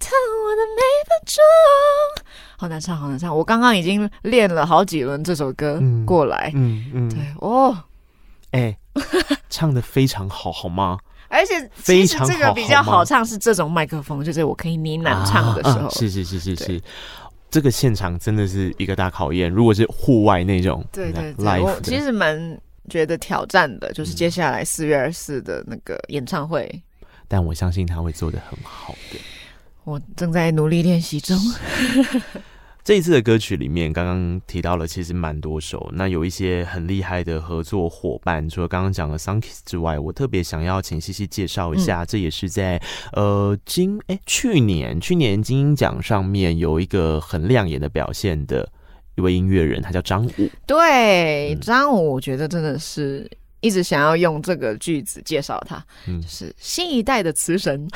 [0.00, 0.10] 疼
[0.46, 1.40] 我的每分钟。
[2.58, 3.36] 好难唱，好难唱！
[3.36, 6.50] 我刚刚已经练了好几轮这首歌过来。
[6.56, 7.84] 嗯嗯，对哦，
[8.50, 8.78] 哎、欸，
[9.48, 10.98] 唱的非常好，好吗？
[11.34, 15.90] 而且其实这个比较好唱，是这种麦克风，就是我可以呢喃唱的时候。
[15.90, 16.80] 是是是是是，
[17.50, 19.50] 这个现场真的是一个大考验。
[19.50, 27.06] 如果是户外那种，对对对，我其实蛮觉得挑战的，就是接下来四月二十四的那个演唱会、嗯。
[27.26, 29.18] 但我相信他会做的很好的。
[29.82, 31.36] 我正在努力练习中。
[32.84, 42.78] 这一次的歌曲里面，刚刚提到了其实蛮多首，那有一些很厉害的合作伙伴，除了刚刚讲的 SUNKISS 之外，我特别想要请西西介绍一下，嗯、这也是在
[43.14, 48.70] 呃今哎去年去年金音奖上面有一个很亮眼的表现的
[49.14, 50.50] 一位音乐人，他叫张武。
[50.66, 53.26] 对，张武，我觉得真的是。
[53.60, 57.88] 一直想要用这个句子介绍他，嗯，就是新一代的词神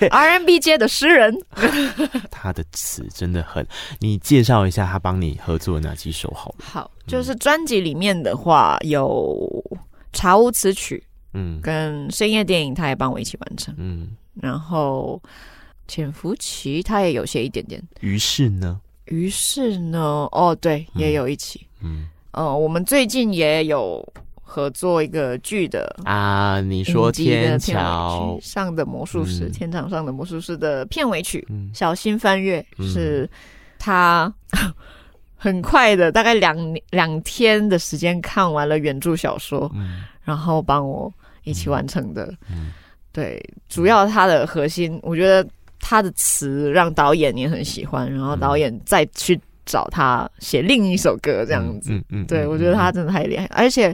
[0.10, 1.36] R&B 界的诗人。
[2.30, 3.66] 他的词真的很，
[4.00, 6.64] 你介绍一下他帮你合作的哪几首好了？
[6.64, 9.46] 好，就是专辑里面的话有
[10.12, 11.02] 《茶屋词曲》，
[11.34, 14.08] 嗯，跟深夜电影他也帮我一起完成，嗯，
[14.40, 15.20] 然后
[15.88, 17.82] 潜伏期他也有写一点点。
[18.00, 18.80] 于是呢？
[19.06, 20.28] 于是呢？
[20.32, 24.06] 哦，对，也有一起，嗯，嗯、呃，我们最近也有。
[24.54, 28.38] 合作一个剧的啊，你说天桥。
[28.40, 33.28] 上的魔术师，嗯，天场上的魔术师的片尾曲，嗯，小心翻阅，嗯，是
[33.80, 34.32] 他
[35.34, 36.56] 很快的，大概两
[36.90, 41.12] 两天的时间看完了原著小说，嗯，然后帮我
[41.42, 42.70] 一起完成的，嗯，
[43.12, 45.44] 对，主要他的核心，我觉得
[45.80, 49.36] 他的词让导演也很喜欢，然后导演再去
[49.66, 53.92] 找他写另一首歌，这样子，嗯嗯，对，我觉得他真的太厉害，而且。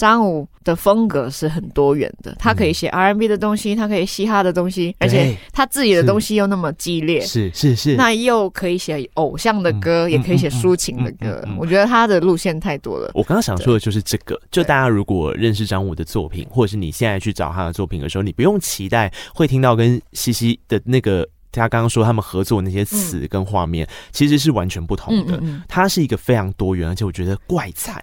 [0.00, 11.46] 张武的风格是很多元的，他可以写 R&B 的东西，他可以嘻哈的东西，而且他自己的东西又那么激烈，是是是，那又可以写偶像的歌，嗯、也可以写抒情的歌。
[11.58, 13.10] 我觉得他的路线太多了。
[13.14, 25.38] 我刚刚想说的就是这个，就大家如果认识张武的作品，或者是你现在去找他的作品的时候，你不用期待会听到跟西西的那个他刚刚说他们合作那些词跟画面、嗯，其实是完全不同的。
[25.68, 28.02] 他是一个非常多元，而且我觉得怪才。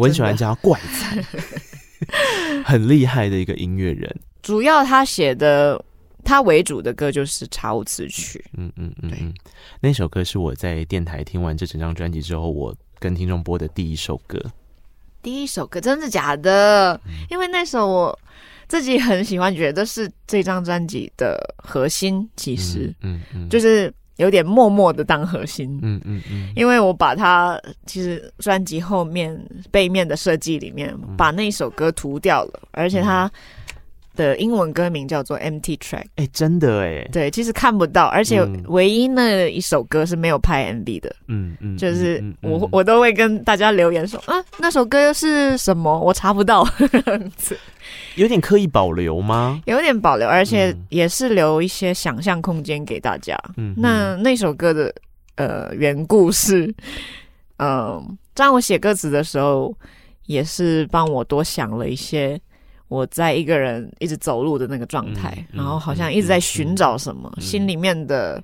[0.00, 1.22] 我很喜欢叫他怪才，
[2.64, 4.20] 很厉害的一个音乐人。
[4.40, 5.84] 主要他写的
[6.24, 8.38] 他为主的歌就是《查无此曲》。
[8.56, 9.34] 嗯嗯嗯嗯，
[9.80, 14.42] 那首歌是我在电台听完这整张专辑之后，我跟听众播的第一首歌。
[15.22, 16.98] 第一首歌真的假的？
[17.04, 18.18] 嗯、因为那首我
[18.68, 22.26] 自己很喜欢，觉得是这张专辑的核心。
[22.36, 23.92] 其实，嗯嗯，嗯，就是。
[24.20, 29.34] 有点默默的当核心，嗯嗯嗯，因为我把它其实专辑后面
[29.70, 33.30] 背面的设计里面把那首歌涂掉了，而且它
[34.20, 45.98] 的英文歌名叫做 Empty Track，哎、欸，真的哎，对，其实看不到，而且唯一那一首歌是没有拍 MV 的，嗯嗯，就是我我都会跟大家留言说啊，那首歌是什么？
[45.98, 46.66] 我查不到。
[48.16, 49.60] 有点刻意保留吗？
[49.66, 53.36] 有点保留，而且也是留一些想象空间给大家。
[53.56, 54.94] 嗯，那那首歌的
[55.36, 56.66] 呃原故是，
[57.56, 58.04] 嗯、呃，
[58.34, 59.74] 当我写歌词的时候，
[60.26, 62.38] 也是帮我多想了一些
[62.90, 68.42] 我在一个人一直走路的那个状态、嗯，然后好像一直在寻找什么、嗯，心里面的。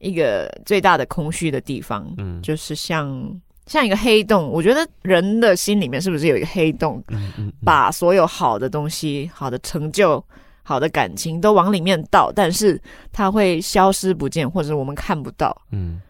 [0.00, 4.50] 一个最大的空虚的地方，嗯，就是像像一个黑洞。
[4.50, 10.22] 我觉得人的心里面是不是有一个黑洞，嗯嗯，把所有好的东西、好的成就、
[10.62, 12.78] 好的感情都往里面倒，但是
[13.12, 16.02] 它会消失不见，或者我们看不到，嗯，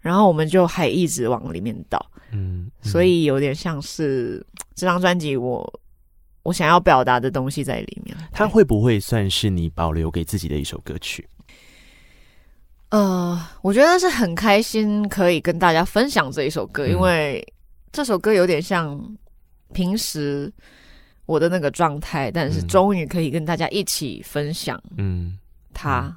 [0.00, 4.42] 然后我们就还一直往里面倒，嗯，所以有点像是
[4.74, 5.80] 这张专辑我
[6.42, 8.16] 我想要表达的东西在里面。
[8.32, 11.28] 它会不会算是你保留给自己的一首歌曲？
[12.90, 17.42] 呃，我觉得是很开心可以跟大家分享这一首歌，嗯、因为
[17.90, 19.00] 这首歌有点像
[19.72, 20.52] 平时
[21.24, 25.38] 我的那个状态，但是终于可以跟大家一起分享，嗯，
[25.72, 26.14] 他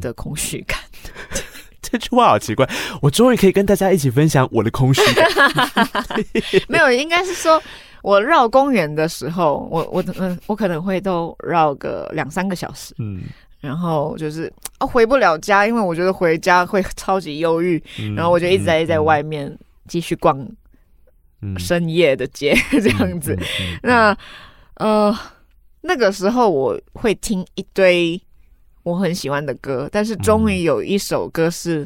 [0.00, 0.80] 的空虚感。
[1.04, 1.42] 嗯嗯嗯、
[1.80, 2.68] 这句话好奇怪，
[3.00, 5.28] 我终于可以跟大家一起分享我的空虚感。
[6.66, 7.62] 没有，应该是说
[8.06, 13.22] 我绕公园的时候，我我嗯，我可能会都绕个两三个小时，嗯。
[13.60, 17.82] 然后就是啊，回不了家，因为我觉得回家会超级忧郁。
[17.98, 19.52] 嗯、然后我就一直在在外面
[19.88, 20.38] 继续逛
[21.58, 23.36] 深夜的街，嗯、 这样子。
[23.82, 24.16] 那
[24.74, 25.12] 呃，
[25.80, 28.20] 那个时候我会听一堆
[28.84, 31.84] 我很喜欢的歌，但是终于有一首歌是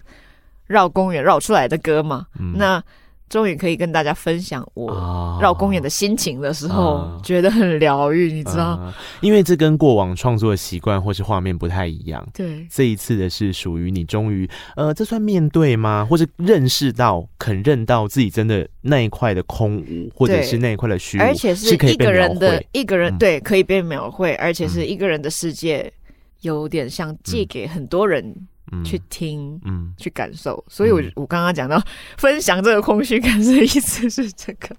[0.66, 2.26] 绕公园绕出来的歌嘛。
[2.38, 2.82] 嗯、那
[3.30, 8.92] 终于可以跟大家分享我绕公园的心情的时候，哦、觉得很疗愈，你知道、呃？
[9.20, 12.26] 因为这跟过往创作的习惯或是画面不太一样。
[12.34, 16.04] 对，这一次的是属于你终于，呃，这算面对吗？
[16.10, 25.92] 或者认识到、肯认到自己真的那一块的空无，或者是那一块的虚无，而且是一个人的一个人，对，可以被描绘，而且是一个人的世界，
[26.40, 28.24] 有点像借给很多人。
[28.26, 28.46] 嗯
[28.84, 31.82] 去听，嗯，去感受，所以我，我我刚刚讲到
[32.16, 34.74] 分享这个空虚感的意思是这个，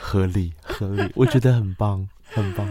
[0.00, 2.68] 合理合理，我觉得很棒， 很棒。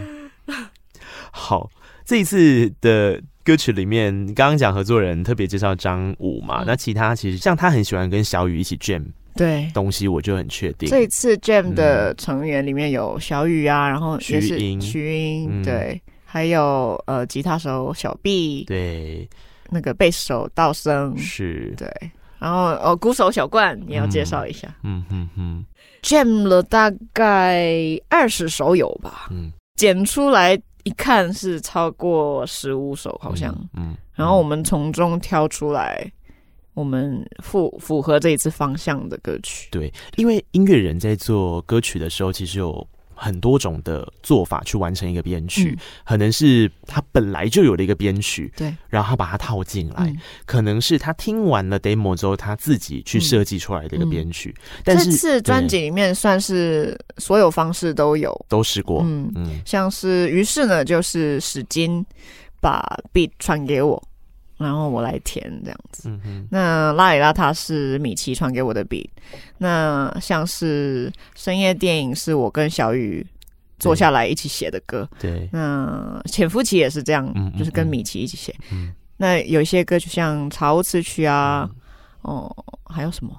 [1.32, 1.70] 好，
[2.04, 9.04] 这一次的歌曲里面，刚刚讲合作人特别介绍张武嘛，嗯、那其他其实像他很喜欢跟小雨一起 jam，
[9.36, 9.70] 对。
[9.72, 10.88] 东西我就很确定。
[10.88, 19.28] 这一次 jam 的成员里面有小雨啊，然后也是徐英，徐英对，还有呃吉他手小 B 对。
[19.70, 21.16] 那个贝斯手道生。
[21.16, 21.74] 是。
[21.76, 21.88] 对，
[22.38, 25.64] 然后哦，鼓手小冠也要介绍一下，嗯嗯嗯
[26.02, 27.72] ，jam 了大概
[28.08, 36.10] 二十首有吧，嗯，剪出来一看是超过十五首好像，嗯，嗯然后我们从中挑出来
[36.74, 42.86] 我们符符合这一次方向的歌曲，对，因为音乐人在做歌曲的时候，其实有。
[43.22, 50.16] 很多种的做法去完成一个编曲，嗯、可能是他本来就有了一个编曲，对，然后他把它套进来，嗯、
[50.46, 54.54] 可能是他听完了 demo 之后，他自己去设计出来的一个编曲。
[54.82, 59.30] 但是这次专辑里面算是所有方式都有，都试过，嗯。
[59.36, 62.04] 嗯，像是于是呢，就是史金
[62.58, 64.02] 把 beat 传给我。
[64.60, 69.08] 然后我来填这样子，嗯、那邋里邋遢是米奇传给我的 beat，
[69.56, 73.26] 那像是深夜电影是我跟小雨
[73.78, 81.66] 坐下来一起写的歌，对，那潜伏期也是这样，就是跟米奇一起写，嗯、那有一些歌曲像茶屋词曲啊，
[82.24, 83.34] 嗯、哦，还有什么？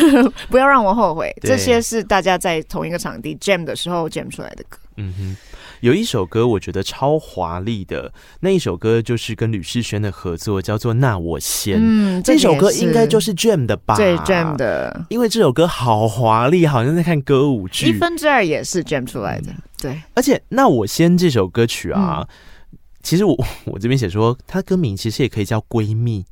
[0.50, 1.50] 不要让我后悔，对。
[1.50, 5.36] 这些是大家在同一个场地 jam 的时候 jam 出来的歌，嗯哼。
[5.80, 11.78] 有一首歌我觉得超华丽的，那一首歌就是跟吕世轩的合作，叫做《那我先》。
[11.82, 13.96] 嗯，这首歌应该就是 Jam 的吧？
[13.96, 17.86] 对，Jam 的，因为这首歌好华丽，好像在看歌舞剧。
[17.86, 20.02] 一分之二也是 Jam 出来的，嗯、对。
[20.14, 22.26] 而且《那我先》这首歌曲啊，
[22.72, 26.24] 嗯、其实我 我这边写说，它歌名其实也可以叫闺蜜。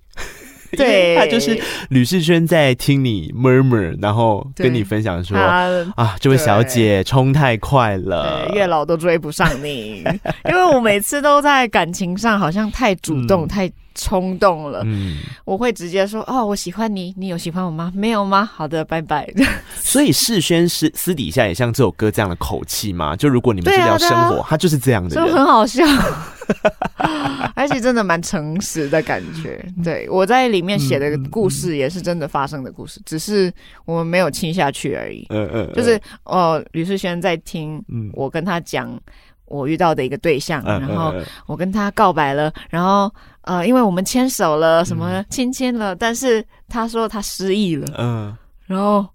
[0.77, 1.59] 对，他就是
[1.91, 10.05] 吕世轩在听你 murmur，然后跟你分享说啊，这位小姐冲太快了，月老都追不上你，
[10.49, 17.93] 因为我每次都在感情上好像太主动、太冲动了，嗯，我会直接说哦，我喜欢你，你有喜欢我吗？
[17.95, 18.49] 没有吗？
[18.53, 19.29] 好的，拜拜。
[19.77, 23.15] 所以世轩是私底下也像这首歌这样的口气吗？
[23.17, 25.85] 就如果你们是聊生活，他就是这样的人，就很好笑。
[27.55, 33.53] 而且真的蛮诚实的感觉，对，我在里面写的故事也是真的发生的故事，只是
[33.87, 35.25] 我们没有亲下去而已。
[35.31, 37.83] 嗯嗯，就是哦，吕世轩在听
[38.13, 38.99] 我跟他讲
[39.47, 41.15] 我遇到的一个对象，然后
[41.47, 43.11] 我跟他告白了，然后
[43.45, 48.37] 呃，因为我们牵手了，什么亲亲了，但是他说他失忆了，嗯，
[48.67, 49.07] 然后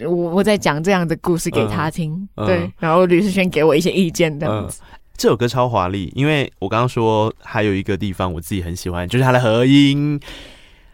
[0.00, 4.80] 我我在讲这样的故事给他听，对，然后吕世轩给我一些意见，这样子。
[5.16, 10.20] 这首歌超华丽，因为我刚刚说还有一个地方我自己很喜欢，就是它的和音，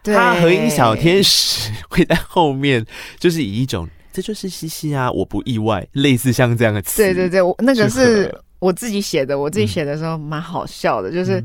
[0.01, 0.15] 对。
[0.15, 2.83] 它和音小天使会在后面，
[3.19, 7.03] 就是以一种这就是西西啊，我不意外，类似像这样的词。
[7.03, 11.43] 对对对，我那个是我自己写的，我自己写的时候蛮好笑的，嗯、就是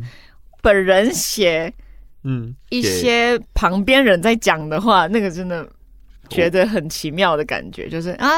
[0.62, 1.72] 本人写
[2.24, 5.68] 嗯，一些旁边人在讲的话，那个真的
[6.28, 8.28] 觉得很奇妙的感觉，就是啊，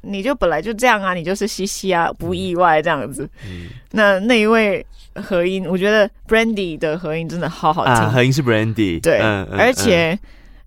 [0.00, 3.28] 你就本来就这样啊，你就是西西啊，不意外这样子。
[3.46, 4.84] 嗯，那那一位
[5.14, 10.18] 和音，我觉得 Brandy 的和音真的好好听，啊、和音是 Brandy，对，嗯嗯、而且。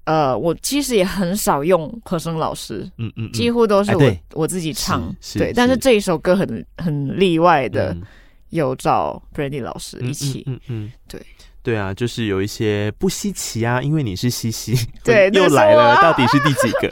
[0.07, 5.51] 呃，我其实也很少用和声老师，嗯嗯，几乎都是我、哎、我自己唱，对。
[5.53, 5.75] 但是。
[5.75, 8.01] 这一首歌很很例外的，嗯、
[8.49, 11.21] 有找 Brandy 老师一起，嗯嗯，对
[11.63, 16.89] 对啊，就是有一些不稀奇啊，因为你是西西，对， 又来了，到底是第几个？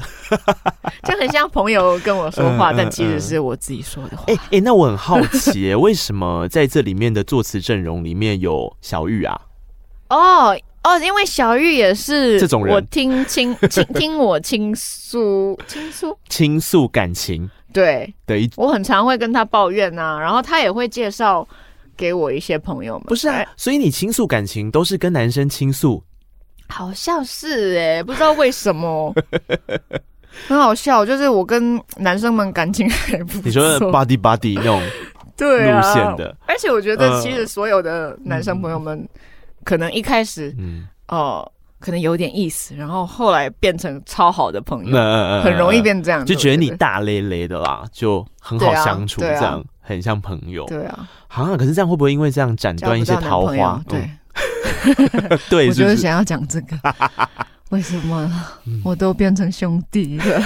[1.03, 4.23] 就很像朋友跟我说话，嗯、但其实是我自己说的话。
[4.27, 9.39] 哎、嗯、哎、欸欸，那我很好奇， 为什么在这里面的作词阵容里面有小玉啊？
[10.09, 10.57] 哦。
[10.87, 21.45] 哦，因为小玉也是这种人，我听倾倾听我倾诉倾诉倾诉感情，对对，我很常会跟他抱怨呐、啊，然后他也会介绍
[21.97, 23.03] 给我一些朋友们。
[23.07, 26.01] 不是啊，所以你倾诉感情都是跟男生倾诉？
[26.67, 29.13] 好像是哎、欸，不知道为什么，
[30.47, 34.81] 很好笑，就是我跟男生们感情还不错，你说 body body 那种
[35.37, 38.97] 对路线的、啊，而且我觉得其实所有的男生朋友们。
[38.97, 39.09] 嗯
[39.63, 41.51] 可能一开始，嗯，哦、呃，
[41.85, 50.65] 可能有点意思，然后后来变成超好的朋友，嗯、很容易变这样，就觉得你大咧咧的啦，就很好相处，这样、啊啊、很像朋友。
[50.65, 53.79] 对啊，好像可是这样会不会因为这样斩断一些桃花？
[53.87, 54.09] 对，
[54.97, 56.75] 嗯、 对，我就是想要讲这个，
[57.69, 58.27] 为什么
[58.83, 60.41] 我都变成兄弟了？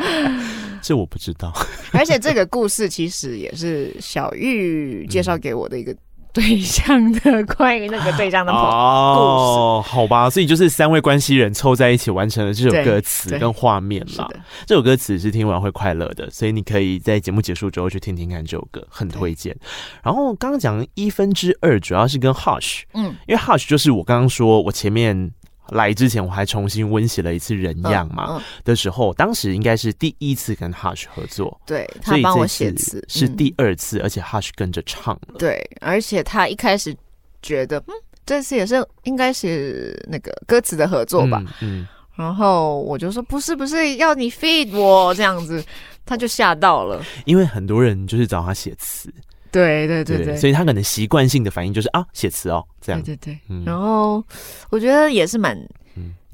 [0.82, 1.50] 这我不知道。
[1.92, 5.96] 而且这个故事其实也是小玉介绍给我的一个。
[6.36, 14.28] 对象的关于那个对象的故事哦，好吧，所以就是三位关系人凑在一起完成了这首歌词跟画面嘛。
[14.66, 19.56] 这首歌词是听完会快乐的，所以你可以在节目结束之后去听听看这首歌，很推荐。
[20.02, 25.32] 然后刚刚讲一分之二主要是跟 Hush，嗯，因为 Hush 就是我刚刚说我前面。
[25.70, 36.96] 来之前我还重新温习了一次人样嘛、的时候，当时应该是第一次跟 Hush 合作，对，他帮我写词是第二次，嗯、而且 Hush 跟着唱了，对，而且他一开始
[37.42, 37.94] 觉得，嗯，
[38.24, 45.64] 这次也是应该是那个歌词的合作吧，嗯，嗯，然后我就说不是不是要你 feed 我这样子，
[46.04, 49.12] 他就吓到了，因为很多人就是找他写词。
[49.56, 53.02] 对对对对，所以他可能习惯性的反应就是啊，写词哦，这样。
[53.02, 54.22] 对对对，嗯、然后
[54.70, 55.58] 我觉得也是蛮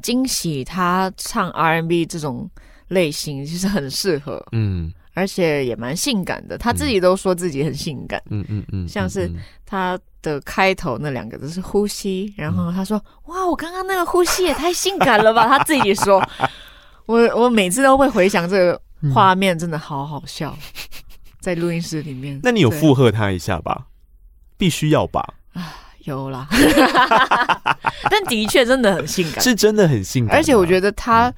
[0.03, 2.51] 惊喜，他唱 R&B 这种
[2.89, 6.59] 类型其实很适合，嗯，而且也蛮性感的。
[6.59, 9.31] 他自己都说自己很性感，嗯嗯嗯，像是
[9.65, 16.21] 他的开头那两个字是呼吸，然后他说、嗯、哇，我刚刚那个呼吸也太性感了吧， 他自己说，
[17.07, 18.81] 我我每次都会回想这个
[19.15, 20.57] 画面，真的好好笑。
[21.43, 23.87] 在录音室里面，那你有附和他一下吧？
[24.57, 25.35] 必须要吧？
[25.55, 25.75] 啊，
[26.05, 26.47] 有啦，
[28.09, 30.37] 但的确真的很性感，是真的很性感。
[30.37, 31.35] 而且我觉得他，嗯、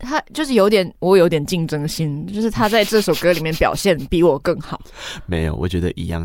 [0.00, 4.80] 他就是有点，我有点竞争心，就是他在这首歌里面表现比我更好。
[5.26, 6.24] 没有，我觉得一样。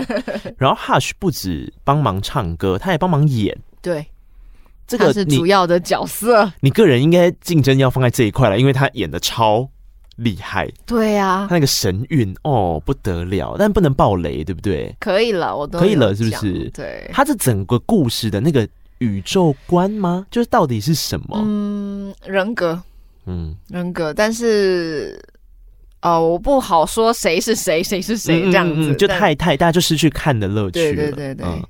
[0.56, 3.54] 然后 Hush 不止帮忙唱歌，他也帮忙演。
[3.82, 4.06] 对，
[4.86, 6.50] 这个是主要的角色。
[6.60, 9.68] 你个人应该竞争要放在这一块了，因为他演的超。
[10.16, 14.94] 厉害，对呀、啊，他那个神韵哦不得了，但不能爆雷，对不对？
[15.00, 16.70] 可以了，我都可以了，是不是？
[16.70, 20.26] 对，他这整个故事的那个宇宙观吗？
[20.30, 21.42] 就是到底是什么？
[21.44, 22.80] 嗯，人格，
[23.26, 25.20] 嗯，人格，但是
[26.02, 30.94] 哦，我不好说谁是谁，谁是谁这样子，嗯嗯嗯、就太太大家就失去看的乐趣了。
[30.94, 31.66] 对对对对，嗯、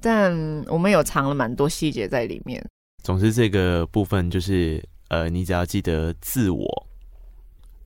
[0.00, 2.64] 但我们有藏了蛮多细节在里面。
[3.02, 6.86] 总之，这个部分就是呃，你只要记得自我。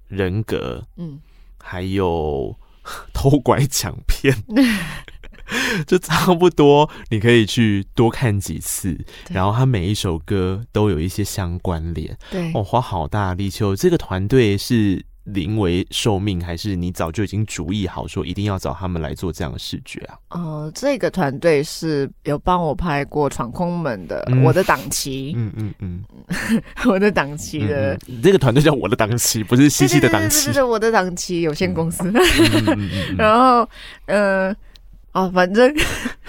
[0.09, 1.21] 人格，嗯，
[1.63, 2.57] 还有
[3.15, 4.35] 偷拐抢骗，
[5.87, 6.91] 就差不多。
[7.11, 8.99] 你可以去多看几次，
[9.31, 12.17] 然后他每一首歌都有一些相关联。
[12.31, 13.63] 对，哦，花好大力气。
[13.77, 15.05] 这个团队是。
[15.33, 20.19] 临危受命，还是你早就已经主意好说一定要找他们来做这样的视觉啊？
[20.31, 26.05] 呃，这个团队是有帮我拍过《闯空门》的，嗯、我的档期，嗯嗯嗯，
[26.87, 27.97] 我的档期的。
[28.23, 32.13] 这个团队叫我的档期，不是西西的档期，是是我的档期有限公司。
[33.17, 33.69] 然后，
[34.07, 34.57] 嗯、呃。
[35.13, 35.75] 哦，反正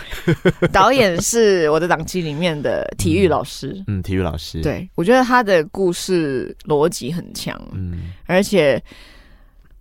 [0.71, 3.73] 导演是我的档期里面的体育老师。
[3.87, 4.61] 嗯，嗯，体育老师。
[4.61, 7.61] 对，我觉得他的故事逻辑很强。
[7.73, 8.81] 嗯，而且，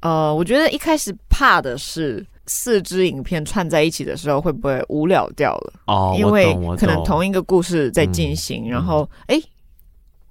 [0.00, 5.72] 呃，我觉得一开始怕的是四支影片串在一起的时候会不会无聊掉了？
[5.86, 9.42] 哦，因为可能同一个故事在进行，嗯、然后哎、欸，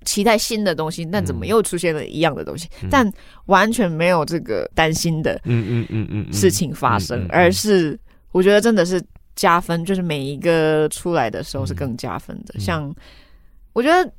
[0.04, 2.68] 期待新的东西，但怎么又出现了一样的东西？
[2.84, 3.10] 嗯、但
[3.46, 7.98] 完全没有这个担心的，嗯嗯嗯嗯事情发生，而是。
[8.32, 9.02] 我觉得真的是
[9.36, 12.54] 加分，就是每一个出来的时候是更加分的。
[12.56, 12.96] 嗯、像
[13.74, 14.12] 我觉得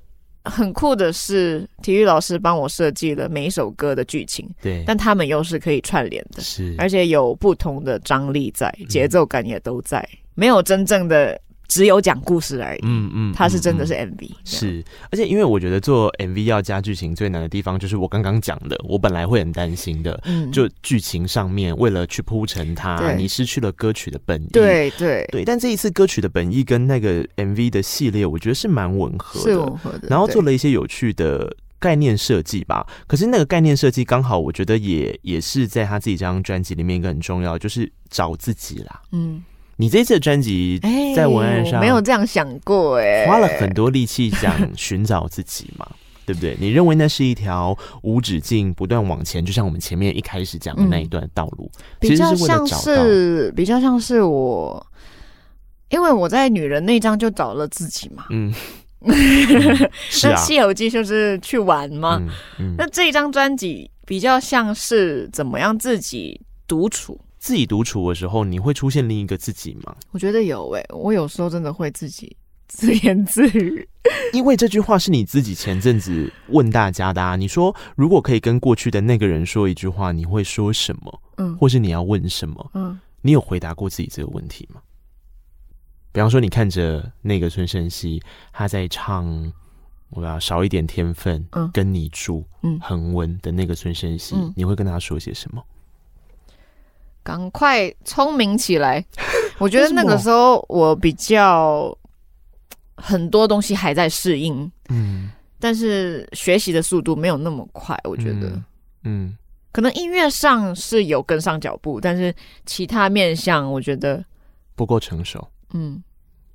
[0.45, 11.41] 很酷的是，体育老师帮我设计了每一首歌的剧情，对，但他们又是可以串联的，是，而且有不同的张力在，节奏感也都在，嗯、没有真正的。
[11.69, 12.81] 只有讲故事而已。
[12.83, 14.31] 嗯嗯，它是真的是 MV。
[14.45, 20.19] 是，而且因为我觉得做 MV 要加剧情最难的地方，就是我刚刚讲的，我本来会很担心的。
[20.25, 24.49] 嗯，就剧情上面，为了去铺陈它，你失去了歌曲的本意。
[24.51, 30.09] 对对对，但这一次歌曲的本意跟那个 MV 的系列，我觉得是蛮吻合的，是吻合的。
[30.09, 32.87] 然后做了一些有趣的概念设计吧。
[33.07, 39.03] 可是那个概念设计刚好，我觉得也也是在他自己这张专辑里面一个很重要，就是找自己啦。
[39.13, 39.45] 嗯。
[39.81, 40.81] 你这次的专辑
[41.15, 45.87] 在文案上、欸、没有这样想过哎，花了很多力气想寻找自己嘛，
[46.27, 46.57] 对不对？
[46.59, 51.71] 你认为那是一条无止境、不断往前，就像我们前面一开始讲的那一段道路，
[52.01, 54.85] 比较像是比较像是我，
[55.91, 58.53] 因为我在女人那张就找了自己嘛， 嗯，
[58.99, 59.15] 那
[60.37, 62.21] 《西游记》就是去玩嘛，
[62.77, 67.17] 那这一张专辑比较像是怎么样自己独处。
[67.49, 69.97] 自己独处的时候，你会出现另一个自己吗？
[70.11, 72.37] 我觉得有诶、欸，我有时候真的会自己
[72.67, 73.89] 自言自语。
[74.35, 77.37] 因为这句话是你自己前阵子问大家的啊。
[77.37, 81.23] 你说如果可以跟过去的那个人说一句话，你会说什么？
[81.39, 82.71] 嗯，或是你要问什么？
[82.75, 84.83] 嗯，你有回答过自己这个问题吗？
[86.13, 88.23] 比方说，你看着那个孙盛熙，
[88.53, 89.51] 他在唱
[90.11, 95.65] 我要少一点天分，嗯，跟你住，嗯，恒温的那个孙盛希，嗯，你会跟他说些什么？
[97.29, 99.05] 赶快聪明起来！
[99.61, 101.95] 我觉得那个时候我比较
[102.97, 107.95] 很多东西还在适应，嗯，但是学习的速度没有那么快。
[108.05, 108.59] 我觉得，
[109.05, 109.37] 嗯，
[109.73, 114.25] 可能音乐上是有跟上脚步，但是其他面向我觉得
[114.75, 115.47] 不够成熟。
[115.75, 116.03] 嗯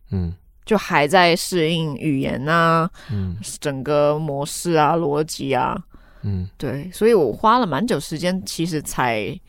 [0.10, 0.34] 嗯，
[0.66, 5.80] 就还在适应语言啊，嗯，整个模式啊，逻辑啊，
[6.24, 9.40] 嗯，对，所以我花了蛮久时间，其实才。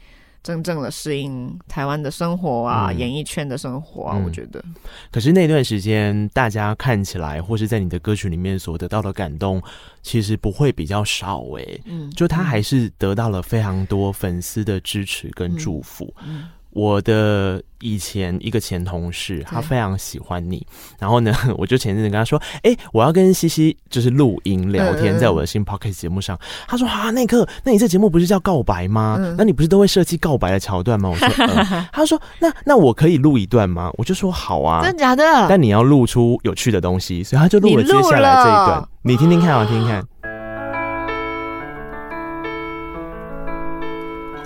[0.44, 4.62] 真正的适应台湾的生活啊，嗯、演艺圈的生活啊，嗯、我觉得。
[5.10, 9.60] 可是那段时间，大家看起来或是在你的歌曲里面所得到的感动，
[10.02, 11.82] 其实不会比较少诶、欸。
[11.86, 16.14] 嗯，就他还是得到了非常多粉丝的支持跟祝福。
[16.24, 16.44] 嗯。
[16.73, 20.65] 嗯我的以前一个前同事，他非常喜欢你，
[20.99, 26.37] 然后呢， 我就前阵子跟他说，哎、欸，我要跟西西就是录音聊天，在我的新 podcast 节目上。
[26.67, 29.17] 他说啊，那个，那你这节目不是叫告白吗？
[29.35, 31.09] 那你不是都会设计告白的桥段吗？
[31.09, 33.89] 我说，嗯、 他说，那那我可以录一段吗？
[33.97, 35.23] 我就说好啊，真的假的？
[35.49, 40.07] 但你要录出有趣的东西，所以他就录了接下来这一段，你，你听听看啊，听听看。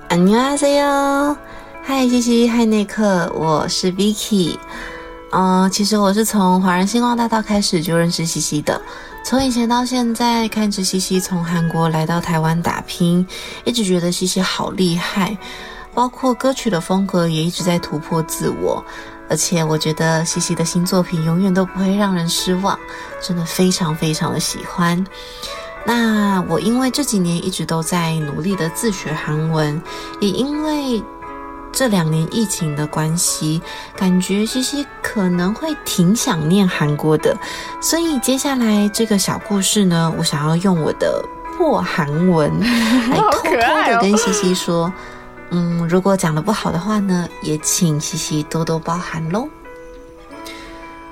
[0.09, 1.35] 안녕하세요
[1.90, 4.58] 嗨，西西，嗨，内克，我是 Vicky。
[5.30, 8.78] 嗯、其实我是从华人星光大道开始就认识西西的。
[9.24, 13.26] 从以前到现在，看着西西从韩国来到台湾打拼，
[13.64, 15.34] 一直觉得西西好厉害。
[15.94, 18.84] 包括歌曲的风格也一直在突破自我。
[19.30, 22.78] 而且我觉得西西的新作品永远都不会让人失望，
[23.18, 25.02] 真的非常非常的喜欢。
[25.86, 29.80] 那我因为这几年一直都在努力的自学韩文，
[30.20, 31.02] 也因为。
[31.72, 33.62] 这两年疫情的关系，
[33.96, 37.36] 感觉西西可能会挺想念韩国的，
[37.80, 41.24] 所以接下来这个小故事呢，我想要用我的
[41.56, 42.60] 破韩文
[43.10, 44.92] 来偷偷的跟西西说，哦、
[45.50, 49.48] 嗯，如果讲的不好的话呢，也请西西多多包涵喽。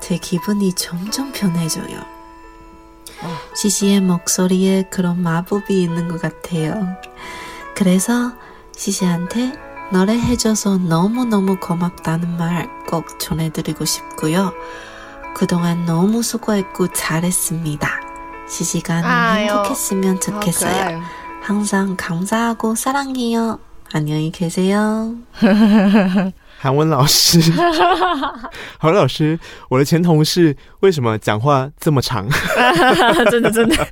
[0.00, 2.00] 제 기분이 점점 변해져요.
[3.54, 6.86] 시시의 목소리에 그런 마법이 있는 것 같아요.
[7.74, 8.32] 그래서
[8.76, 9.52] 시시한테
[9.92, 14.52] 노래 해줘서 너무너무 고맙다는 말 꼭 전해드리고 싶고요.
[15.34, 17.88] 그동안 너무 수고했고 잘했습니다.
[18.48, 21.02] 시시가 너무 아유, 행복했으면 좋겠어요.
[21.42, 23.58] 항상 감사하고 사랑해요.
[23.92, 25.14] 안녕히 계세요.
[26.58, 27.38] 韩文老师，
[28.78, 29.38] 韩文老师，
[29.68, 32.26] 我的前同事为什么讲话这么长？
[33.30, 33.86] 真 的真的，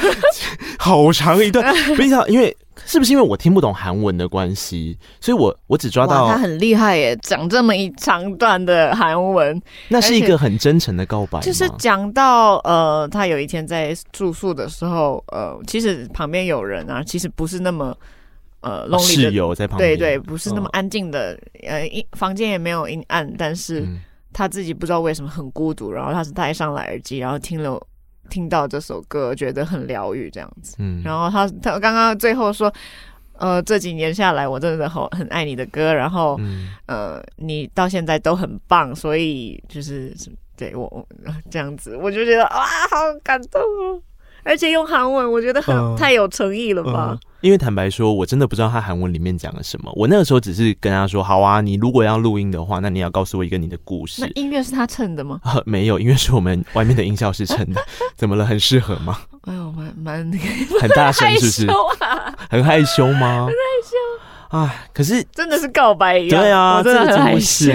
[0.78, 2.56] 好长一段，不知道，因为
[2.86, 11.40] 是不是因为我听不懂韩文的关系，所以我我只抓到，他很厉害耶，讲这么一长段的韩文，那是一个很真诚的告白？
[11.40, 17.94] 就是讲到呃，他有一天在住宿的时候，呃，其实旁边有人啊，其实不是那么。
[18.60, 23.86] 呃，室友在旁边，对对，不是那么安静的，哦、呃，房间也没有阴暗，但是
[24.32, 27.80] 他自己不知道为什么很孤独，然后他是戴上了耳机，然后听了
[28.28, 30.74] 听到这首歌，觉得很疗愈这样子。
[30.78, 32.72] 嗯，然后他他刚刚最后说，
[33.34, 40.12] 呃，这几年下来，我真的好很爱你的歌，然后、嗯、呃，你到现在都很棒，所以就是
[40.56, 41.06] 对我
[41.48, 44.02] 这样子，我就觉得哇，好感动哦。
[44.42, 47.18] 而且用韩文，我觉得很、呃、太有诚意了吧、呃？
[47.40, 49.92] 因为坦白说，我真的不知道他韩文里面讲了什么。
[49.94, 55.40] 我那个时候只是跟他说：“好啊，你如果要录音的话，那你要告诉我一个你的故事。”那音乐是他衬的吗？
[55.44, 57.80] 呃， 没有，音乐是我们外面的音效是衬的。
[58.16, 58.44] 怎么了？
[58.44, 59.18] 很适合吗？
[59.42, 60.32] 哎呦，蛮蛮，
[60.80, 61.66] 很大声，是不是？
[62.04, 63.46] 啊、很害羞吗？
[63.46, 63.52] 很害
[63.84, 64.88] 羞哎！
[64.94, 67.70] 可是真的是告白一样，对啊，真的很害羞。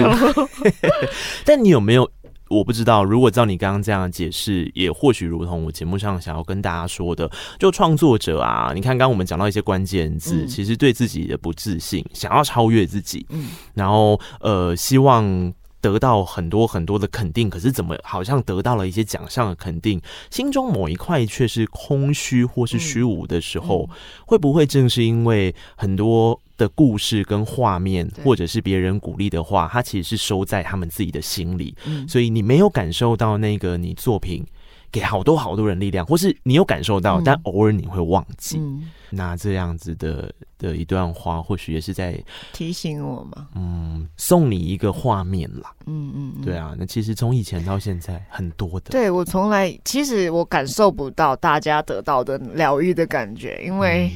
[1.44, 2.10] 但你有没有？
[2.48, 26.40] 我不知道，如果照你刚刚这样的解释，也或许如同我节目上想要跟大家说的，就创作者啊，你看刚刚我们讲到一些关键字，嗯、其实对自己的不自信，想要超越自己，嗯，然后呃，希望得到很多很多的肯定，可是怎么好像得到了一些奖项的肯定，心中某一块却是空虚或是虚无的时候，嗯嗯、会不会正是因为很多？
[26.56, 34.44] 的故事跟画面，或者是别人鼓励的话，它其实是收在他们自己的心里，嗯，所以你没有感受到那个你作品
[34.92, 38.58] 给好多好多人力量，或是你有感受到，但偶尔你会忘记。
[38.58, 45.74] 嗯，那这样子的的一段话，或许也是在提醒我嘛，嗯，送你一个画面啦。
[45.86, 48.90] 嗯嗯，嗯，对啊，那其实从以前到现在，很多的。
[48.90, 54.12] 对，我从来其实我感受不到大家得到的疗愈的感觉，因为。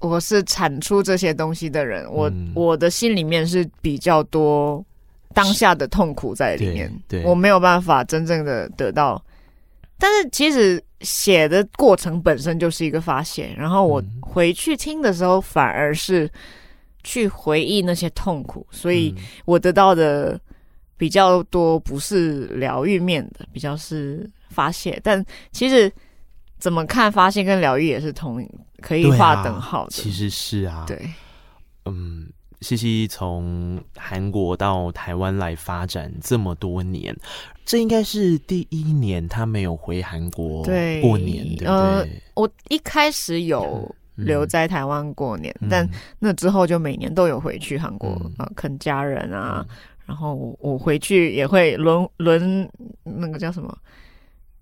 [0.00, 4.82] 嗯我是产出这些东西的人，我、嗯、我的心里面是比较多
[5.34, 9.22] 当下的痛苦在里面，对，对，我没有办法真正的得到。
[9.98, 16.26] 但是其实写的过程本身就是一个发泄，然后我回去听的时候反而是
[17.04, 20.40] 去回忆那些痛苦，所以我得到的
[20.96, 24.98] 比较多不是疗愈面的，比较是发泄。
[25.04, 25.22] 但
[25.52, 25.92] 其实
[26.60, 28.46] 怎么看发现跟疗愈也是同。
[28.82, 30.86] 可以划等号的，其实是啊。
[30.86, 30.98] 对，
[31.84, 32.26] 嗯，
[32.62, 37.14] 西西从韩国到台湾来发展这么多年，
[37.66, 40.62] 这应该是第一年他没有回韩国
[41.02, 45.86] 过年，对，对，对，呃，我一开始有留在台湾过年，嗯，但
[46.18, 48.08] 那之后就每年都有回去韩国
[48.38, 52.66] 啊，嗯，看家人啊，嗯，然后我我回去也会轮轮
[53.04, 53.76] 那个叫什么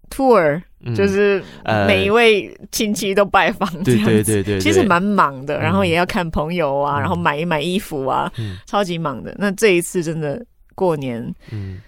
[0.09, 1.43] ？tour、嗯、就是
[1.87, 9.35] 每一位亲戚都拜访，对对对对，其实蛮忙的，然后也要看朋友啊，嗯、然后买一买衣服啊，嗯、超级忙的。
[9.39, 10.45] 那这一次真的
[10.75, 11.81] 过年，嗯，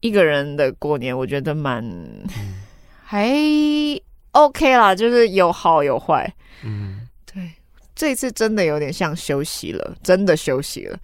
[0.00, 2.24] 一个人的过年，我觉得蛮、嗯、
[3.02, 3.32] 还
[4.32, 6.30] OK 啦，就是有好有坏，
[6.62, 7.50] 嗯，对，
[7.94, 10.98] 这一次真的有点像休息了，真的休息了。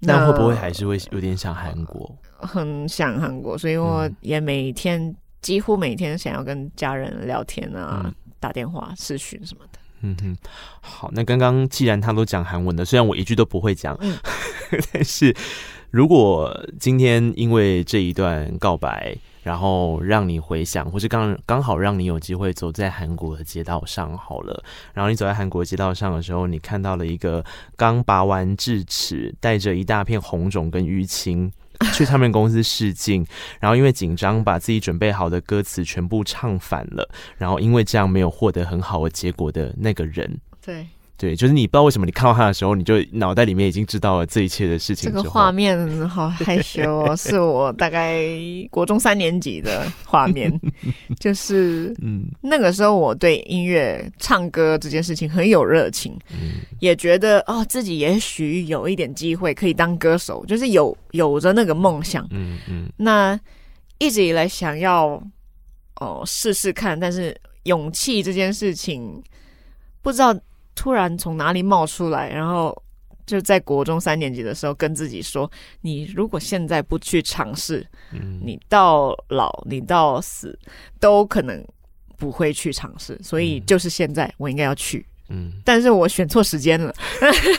[0.00, 2.12] 那会不会还是会有点想韩国？
[2.40, 5.14] 很想韩国，所以我也每天。
[5.40, 9.78] 几乎每天想要跟家人聊天啊，嗯、打电话、视讯什么的。
[10.00, 10.36] 嗯哼，
[10.80, 14.16] 好，那刚刚既然他都讲韩文的，虽然我一句都不会讲，嗯、
[14.92, 15.34] 但是
[15.90, 24.62] 如果今天因为这一段告白，然后让你回想，或是刚刚好让你有机会走在韩国的街道上，好了，
[24.94, 27.44] 然后你走在韩国街道上的时候，你看到了一个
[27.76, 31.50] 刚拔完智齿、带着一大片红肿跟淤青。
[31.94, 33.26] 去唱片公司试镜，
[33.60, 40.86] 然后因为紧张，把自己准备好的歌词全部唱反了，然后因为这样没有获得很好的结果的那个人，对，
[41.18, 45.10] 对，就是你不知道为什么你看到他的时候，你就脑袋里面已经知道了这一切的事情。
[45.10, 48.24] 这个画面好害羞哦， 是我大概
[48.70, 50.48] 国中三年级的画面，
[51.18, 63.36] 就是嗯，那个时候我对音乐、唱歌这件事情很有热情，嗯，也觉得哦自己也许有一点机会可以当歌手，就是有有着那个梦想，嗯嗯，那
[63.98, 65.20] 一直以来想要
[65.96, 69.20] 哦试试看，但是勇气这件事情
[70.00, 70.32] 不知道。
[70.78, 72.72] 突然从哪里冒出来，然后
[73.26, 75.50] 就在国中三年级的时候跟自己说
[75.82, 80.56] ：“你如果现在不去尝试，嗯，你到老你到死
[81.00, 81.66] 都可能
[82.16, 83.18] 不会去尝试。
[83.20, 84.98] 所以就是现在，我应该要去。
[84.98, 85.17] 嗯，
[85.64, 86.92] 但是我选错时间了。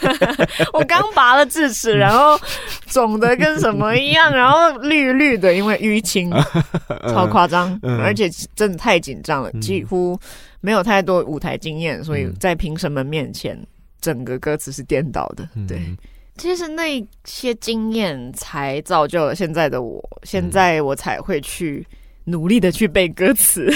[0.74, 2.40] 我刚拔了智齿，然后
[2.88, 6.32] 肿的跟什么一样， 然后绿绿的，因为淤青，
[7.10, 10.20] 超夸张，而且真的太紧张了，几乎。”
[10.62, 13.68] 没有太多舞台经验，所以在评审们面前，嗯、
[14.02, 15.48] 整个歌词是颠倒的。
[15.66, 15.98] 对，嗯、
[16.36, 21.88] 其实那些经验才造就了现在的我，现在我才会去
[22.30, 23.70] 努力的去背歌词，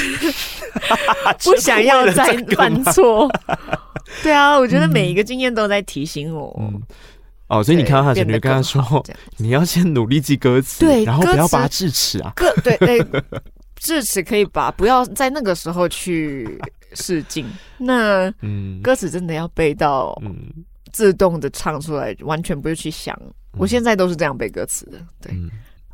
[1.43, 3.29] 不想要再犯错。
[4.21, 6.55] 对啊，我觉得每一个经验都在提醒我。
[6.61, 6.81] 嗯、
[7.47, 9.03] 哦，所以你看到他前面跟他说，
[9.37, 12.31] 你要先努力记歌词，对，然后不要拔智齿啊。
[12.35, 13.05] 歌对对。
[13.75, 16.57] 智齿 可以拔，不要在那个时候去
[16.93, 17.45] 试镜。
[17.77, 18.31] 那
[18.81, 20.17] 歌词真的要背到
[20.93, 23.19] 自动的唱出来，完全不用去想。
[23.57, 24.97] 我现在都是这样背歌词的。
[25.21, 25.51] 对，嗯、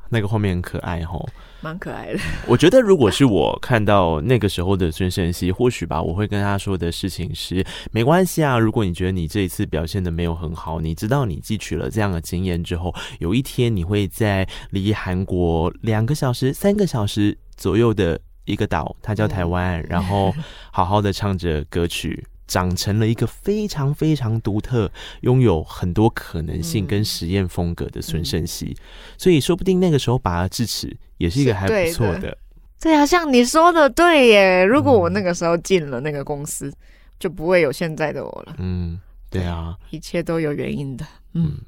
[0.10, 1.28] 那个画面很可爱吼，
[1.62, 2.20] 蛮可爱的。
[2.48, 17.38] 我觉得如果是我看到那个时候的孙盛熙，或许吧，我会跟他说的事情是：没关系啊，如果你觉得你这一次表现的没有很好，你知道你汲取了这样的经验之后，有一天你会在离韩国两个小时、三个小时。
[17.60, 20.34] 左右的一个岛，它叫台湾，然后
[20.72, 24.92] 好好的唱着歌曲，长成了一个非常非常独特、
[25.22, 28.76] 拥有很多可能性跟实验风格的孙盛熙，
[29.20, 32.38] 所以说不定那个时候拔了智齿也是一个还不错的，的。
[32.82, 36.74] 对啊，像你说的对耶，如果我那个时候进了那个公司，
[37.20, 38.56] 就不会有现在的我了。
[38.58, 41.06] 嗯，对啊，一切都有原因的。
[41.36, 41.60] 嗯。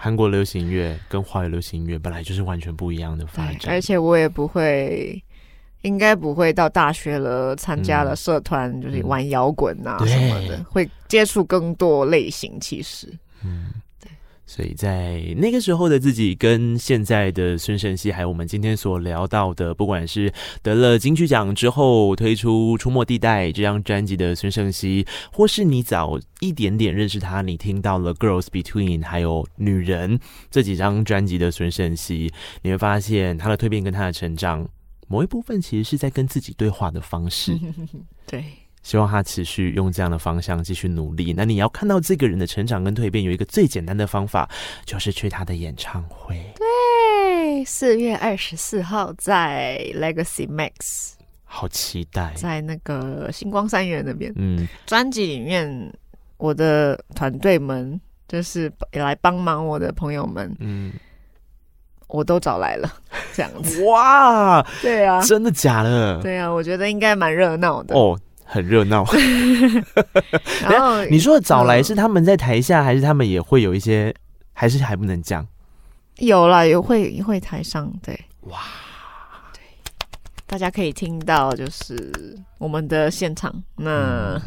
[0.00, 5.20] 韩国流行乐跟华语流行乐本来就是完全不一样的发展，而且我也不会。
[5.82, 12.58] 应该不会到大学了，参加了社团，嗯、就是玩摇滚啊什么的，对会接触更多类型。
[12.60, 13.06] 其实，
[13.44, 14.10] 嗯，对。
[14.44, 30.18] 所以在那个时候的自己，跟现在的孙胜熙，还有我们今天所聊到的，不管是得了金曲奖之后推出《出没地带》这张专辑的孙胜熙，或是你早一点点认识他，你听到了《Girls Between》还有《女人》
[30.50, 34.66] 这几张专辑的孙胜熙，你会发现他的蜕变跟他的成长。
[35.08, 37.58] 某一部分其实是在跟自己对话的方式，
[38.26, 38.44] 对，
[38.82, 41.32] 希望他持续用这样的方向继续努力。
[41.34, 44.48] 那你要看到这个人的成长跟蜕变，有一个最简单的方法，
[44.84, 46.36] 就是去他的演唱会。
[46.54, 54.32] 对，四月二十四号在 Legacy Max，好期待，在那个星光三元那边。
[54.36, 55.92] 嗯，专辑里面
[56.36, 60.92] 我的团队们就是来帮忙我的朋友们，嗯。
[62.08, 62.92] 我都找来了，
[63.32, 66.20] 这样子哇，对啊，真的假的？
[66.20, 69.04] 对啊，我觉得应该蛮热闹的哦，很热闹。
[70.68, 74.14] 然后你说的找来是他们在台下，还是他们也会有一些，
[74.52, 75.46] 还是还不能讲？
[76.16, 78.58] 有啦，有会会台上，对，哇，
[79.52, 79.60] 对，
[80.46, 82.12] 大家可以听到就是
[82.58, 84.34] 我们的现场那。
[84.34, 84.42] 嗯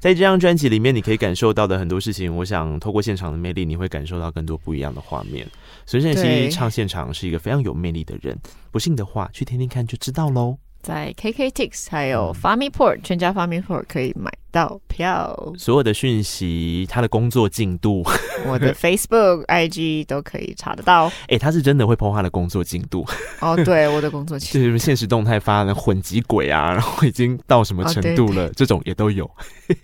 [0.00, 5.46] 在这张专辑里面，你可以感受到的很多事情，我想透过现场的魅力，你会感受到更多不一样的画面。
[5.84, 8.34] 孙盛熙唱现场是一个非常有魅力的人，
[8.70, 10.56] 不信的话去听听看就知道喽。
[10.82, 15.52] 在 KKTIX 还有 FamiPort、嗯、全家 FamiPort 可以买到票。
[15.58, 18.02] 所有的讯息，他的工作进度，
[18.46, 21.06] 我的 Facebook、IG 都可以查得到。
[21.06, 23.06] 哎、欸，他是真的会 po 他的工作进度。
[23.40, 29.30] 哦，对，我的工作进度就是现实动态发的混迹鬼啊， 然后已经到什么程度了，这种也都有。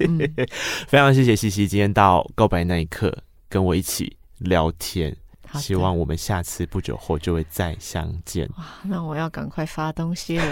[0.00, 0.18] 嗯、
[0.88, 3.16] 非常谢谢西西今天到告白那一刻
[3.48, 5.16] 跟我一起聊天。
[5.54, 8.48] 希望我们下次不久后就会再相见。
[8.58, 10.44] 哇，那我要赶快发东西了，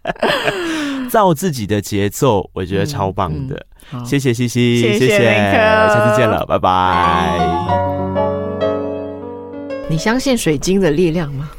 [1.10, 3.54] 照自己的节奏，我觉得超棒的。
[3.92, 7.38] 嗯嗯、谢谢西西，谢谢，下次见了，拜拜。
[9.88, 11.50] 你相信水晶的力量吗？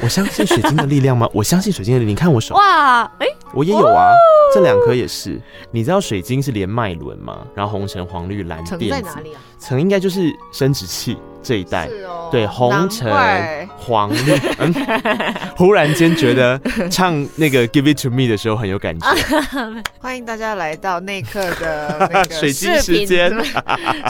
[0.00, 1.28] 我相信水晶的力量吗？
[1.34, 2.12] 我相信水晶的力量。
[2.12, 4.16] 你看我手，哇，哎、欸，我也有啊，哦、
[4.54, 5.40] 这两颗也是。
[5.70, 7.46] 你知道水晶是连脉轮吗？
[7.54, 9.40] 然后红橙黄绿蓝靛在哪里啊？
[9.60, 11.18] 橙应该就是生殖器。
[11.42, 13.10] 这一代，哦，对，红橙
[13.76, 14.72] 黄绿，嗯，
[15.56, 19.06] 忽然间觉得唱那个 Give It To Me 的时候很有感觉。
[19.98, 23.32] 欢迎大家来到内克的那个 水晶时间。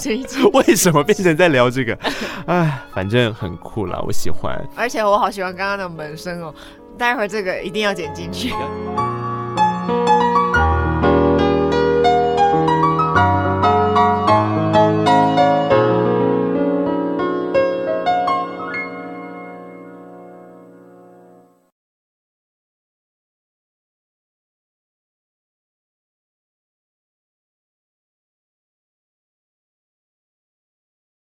[0.01, 1.99] 水晶为什么变成在聊这个？
[2.47, 4.59] 哎，反正很酷啦，我喜欢。
[4.77, 6.55] 而且我好喜欢刚刚的门声哦，
[6.99, 8.53] 待会儿这个一定要剪进去。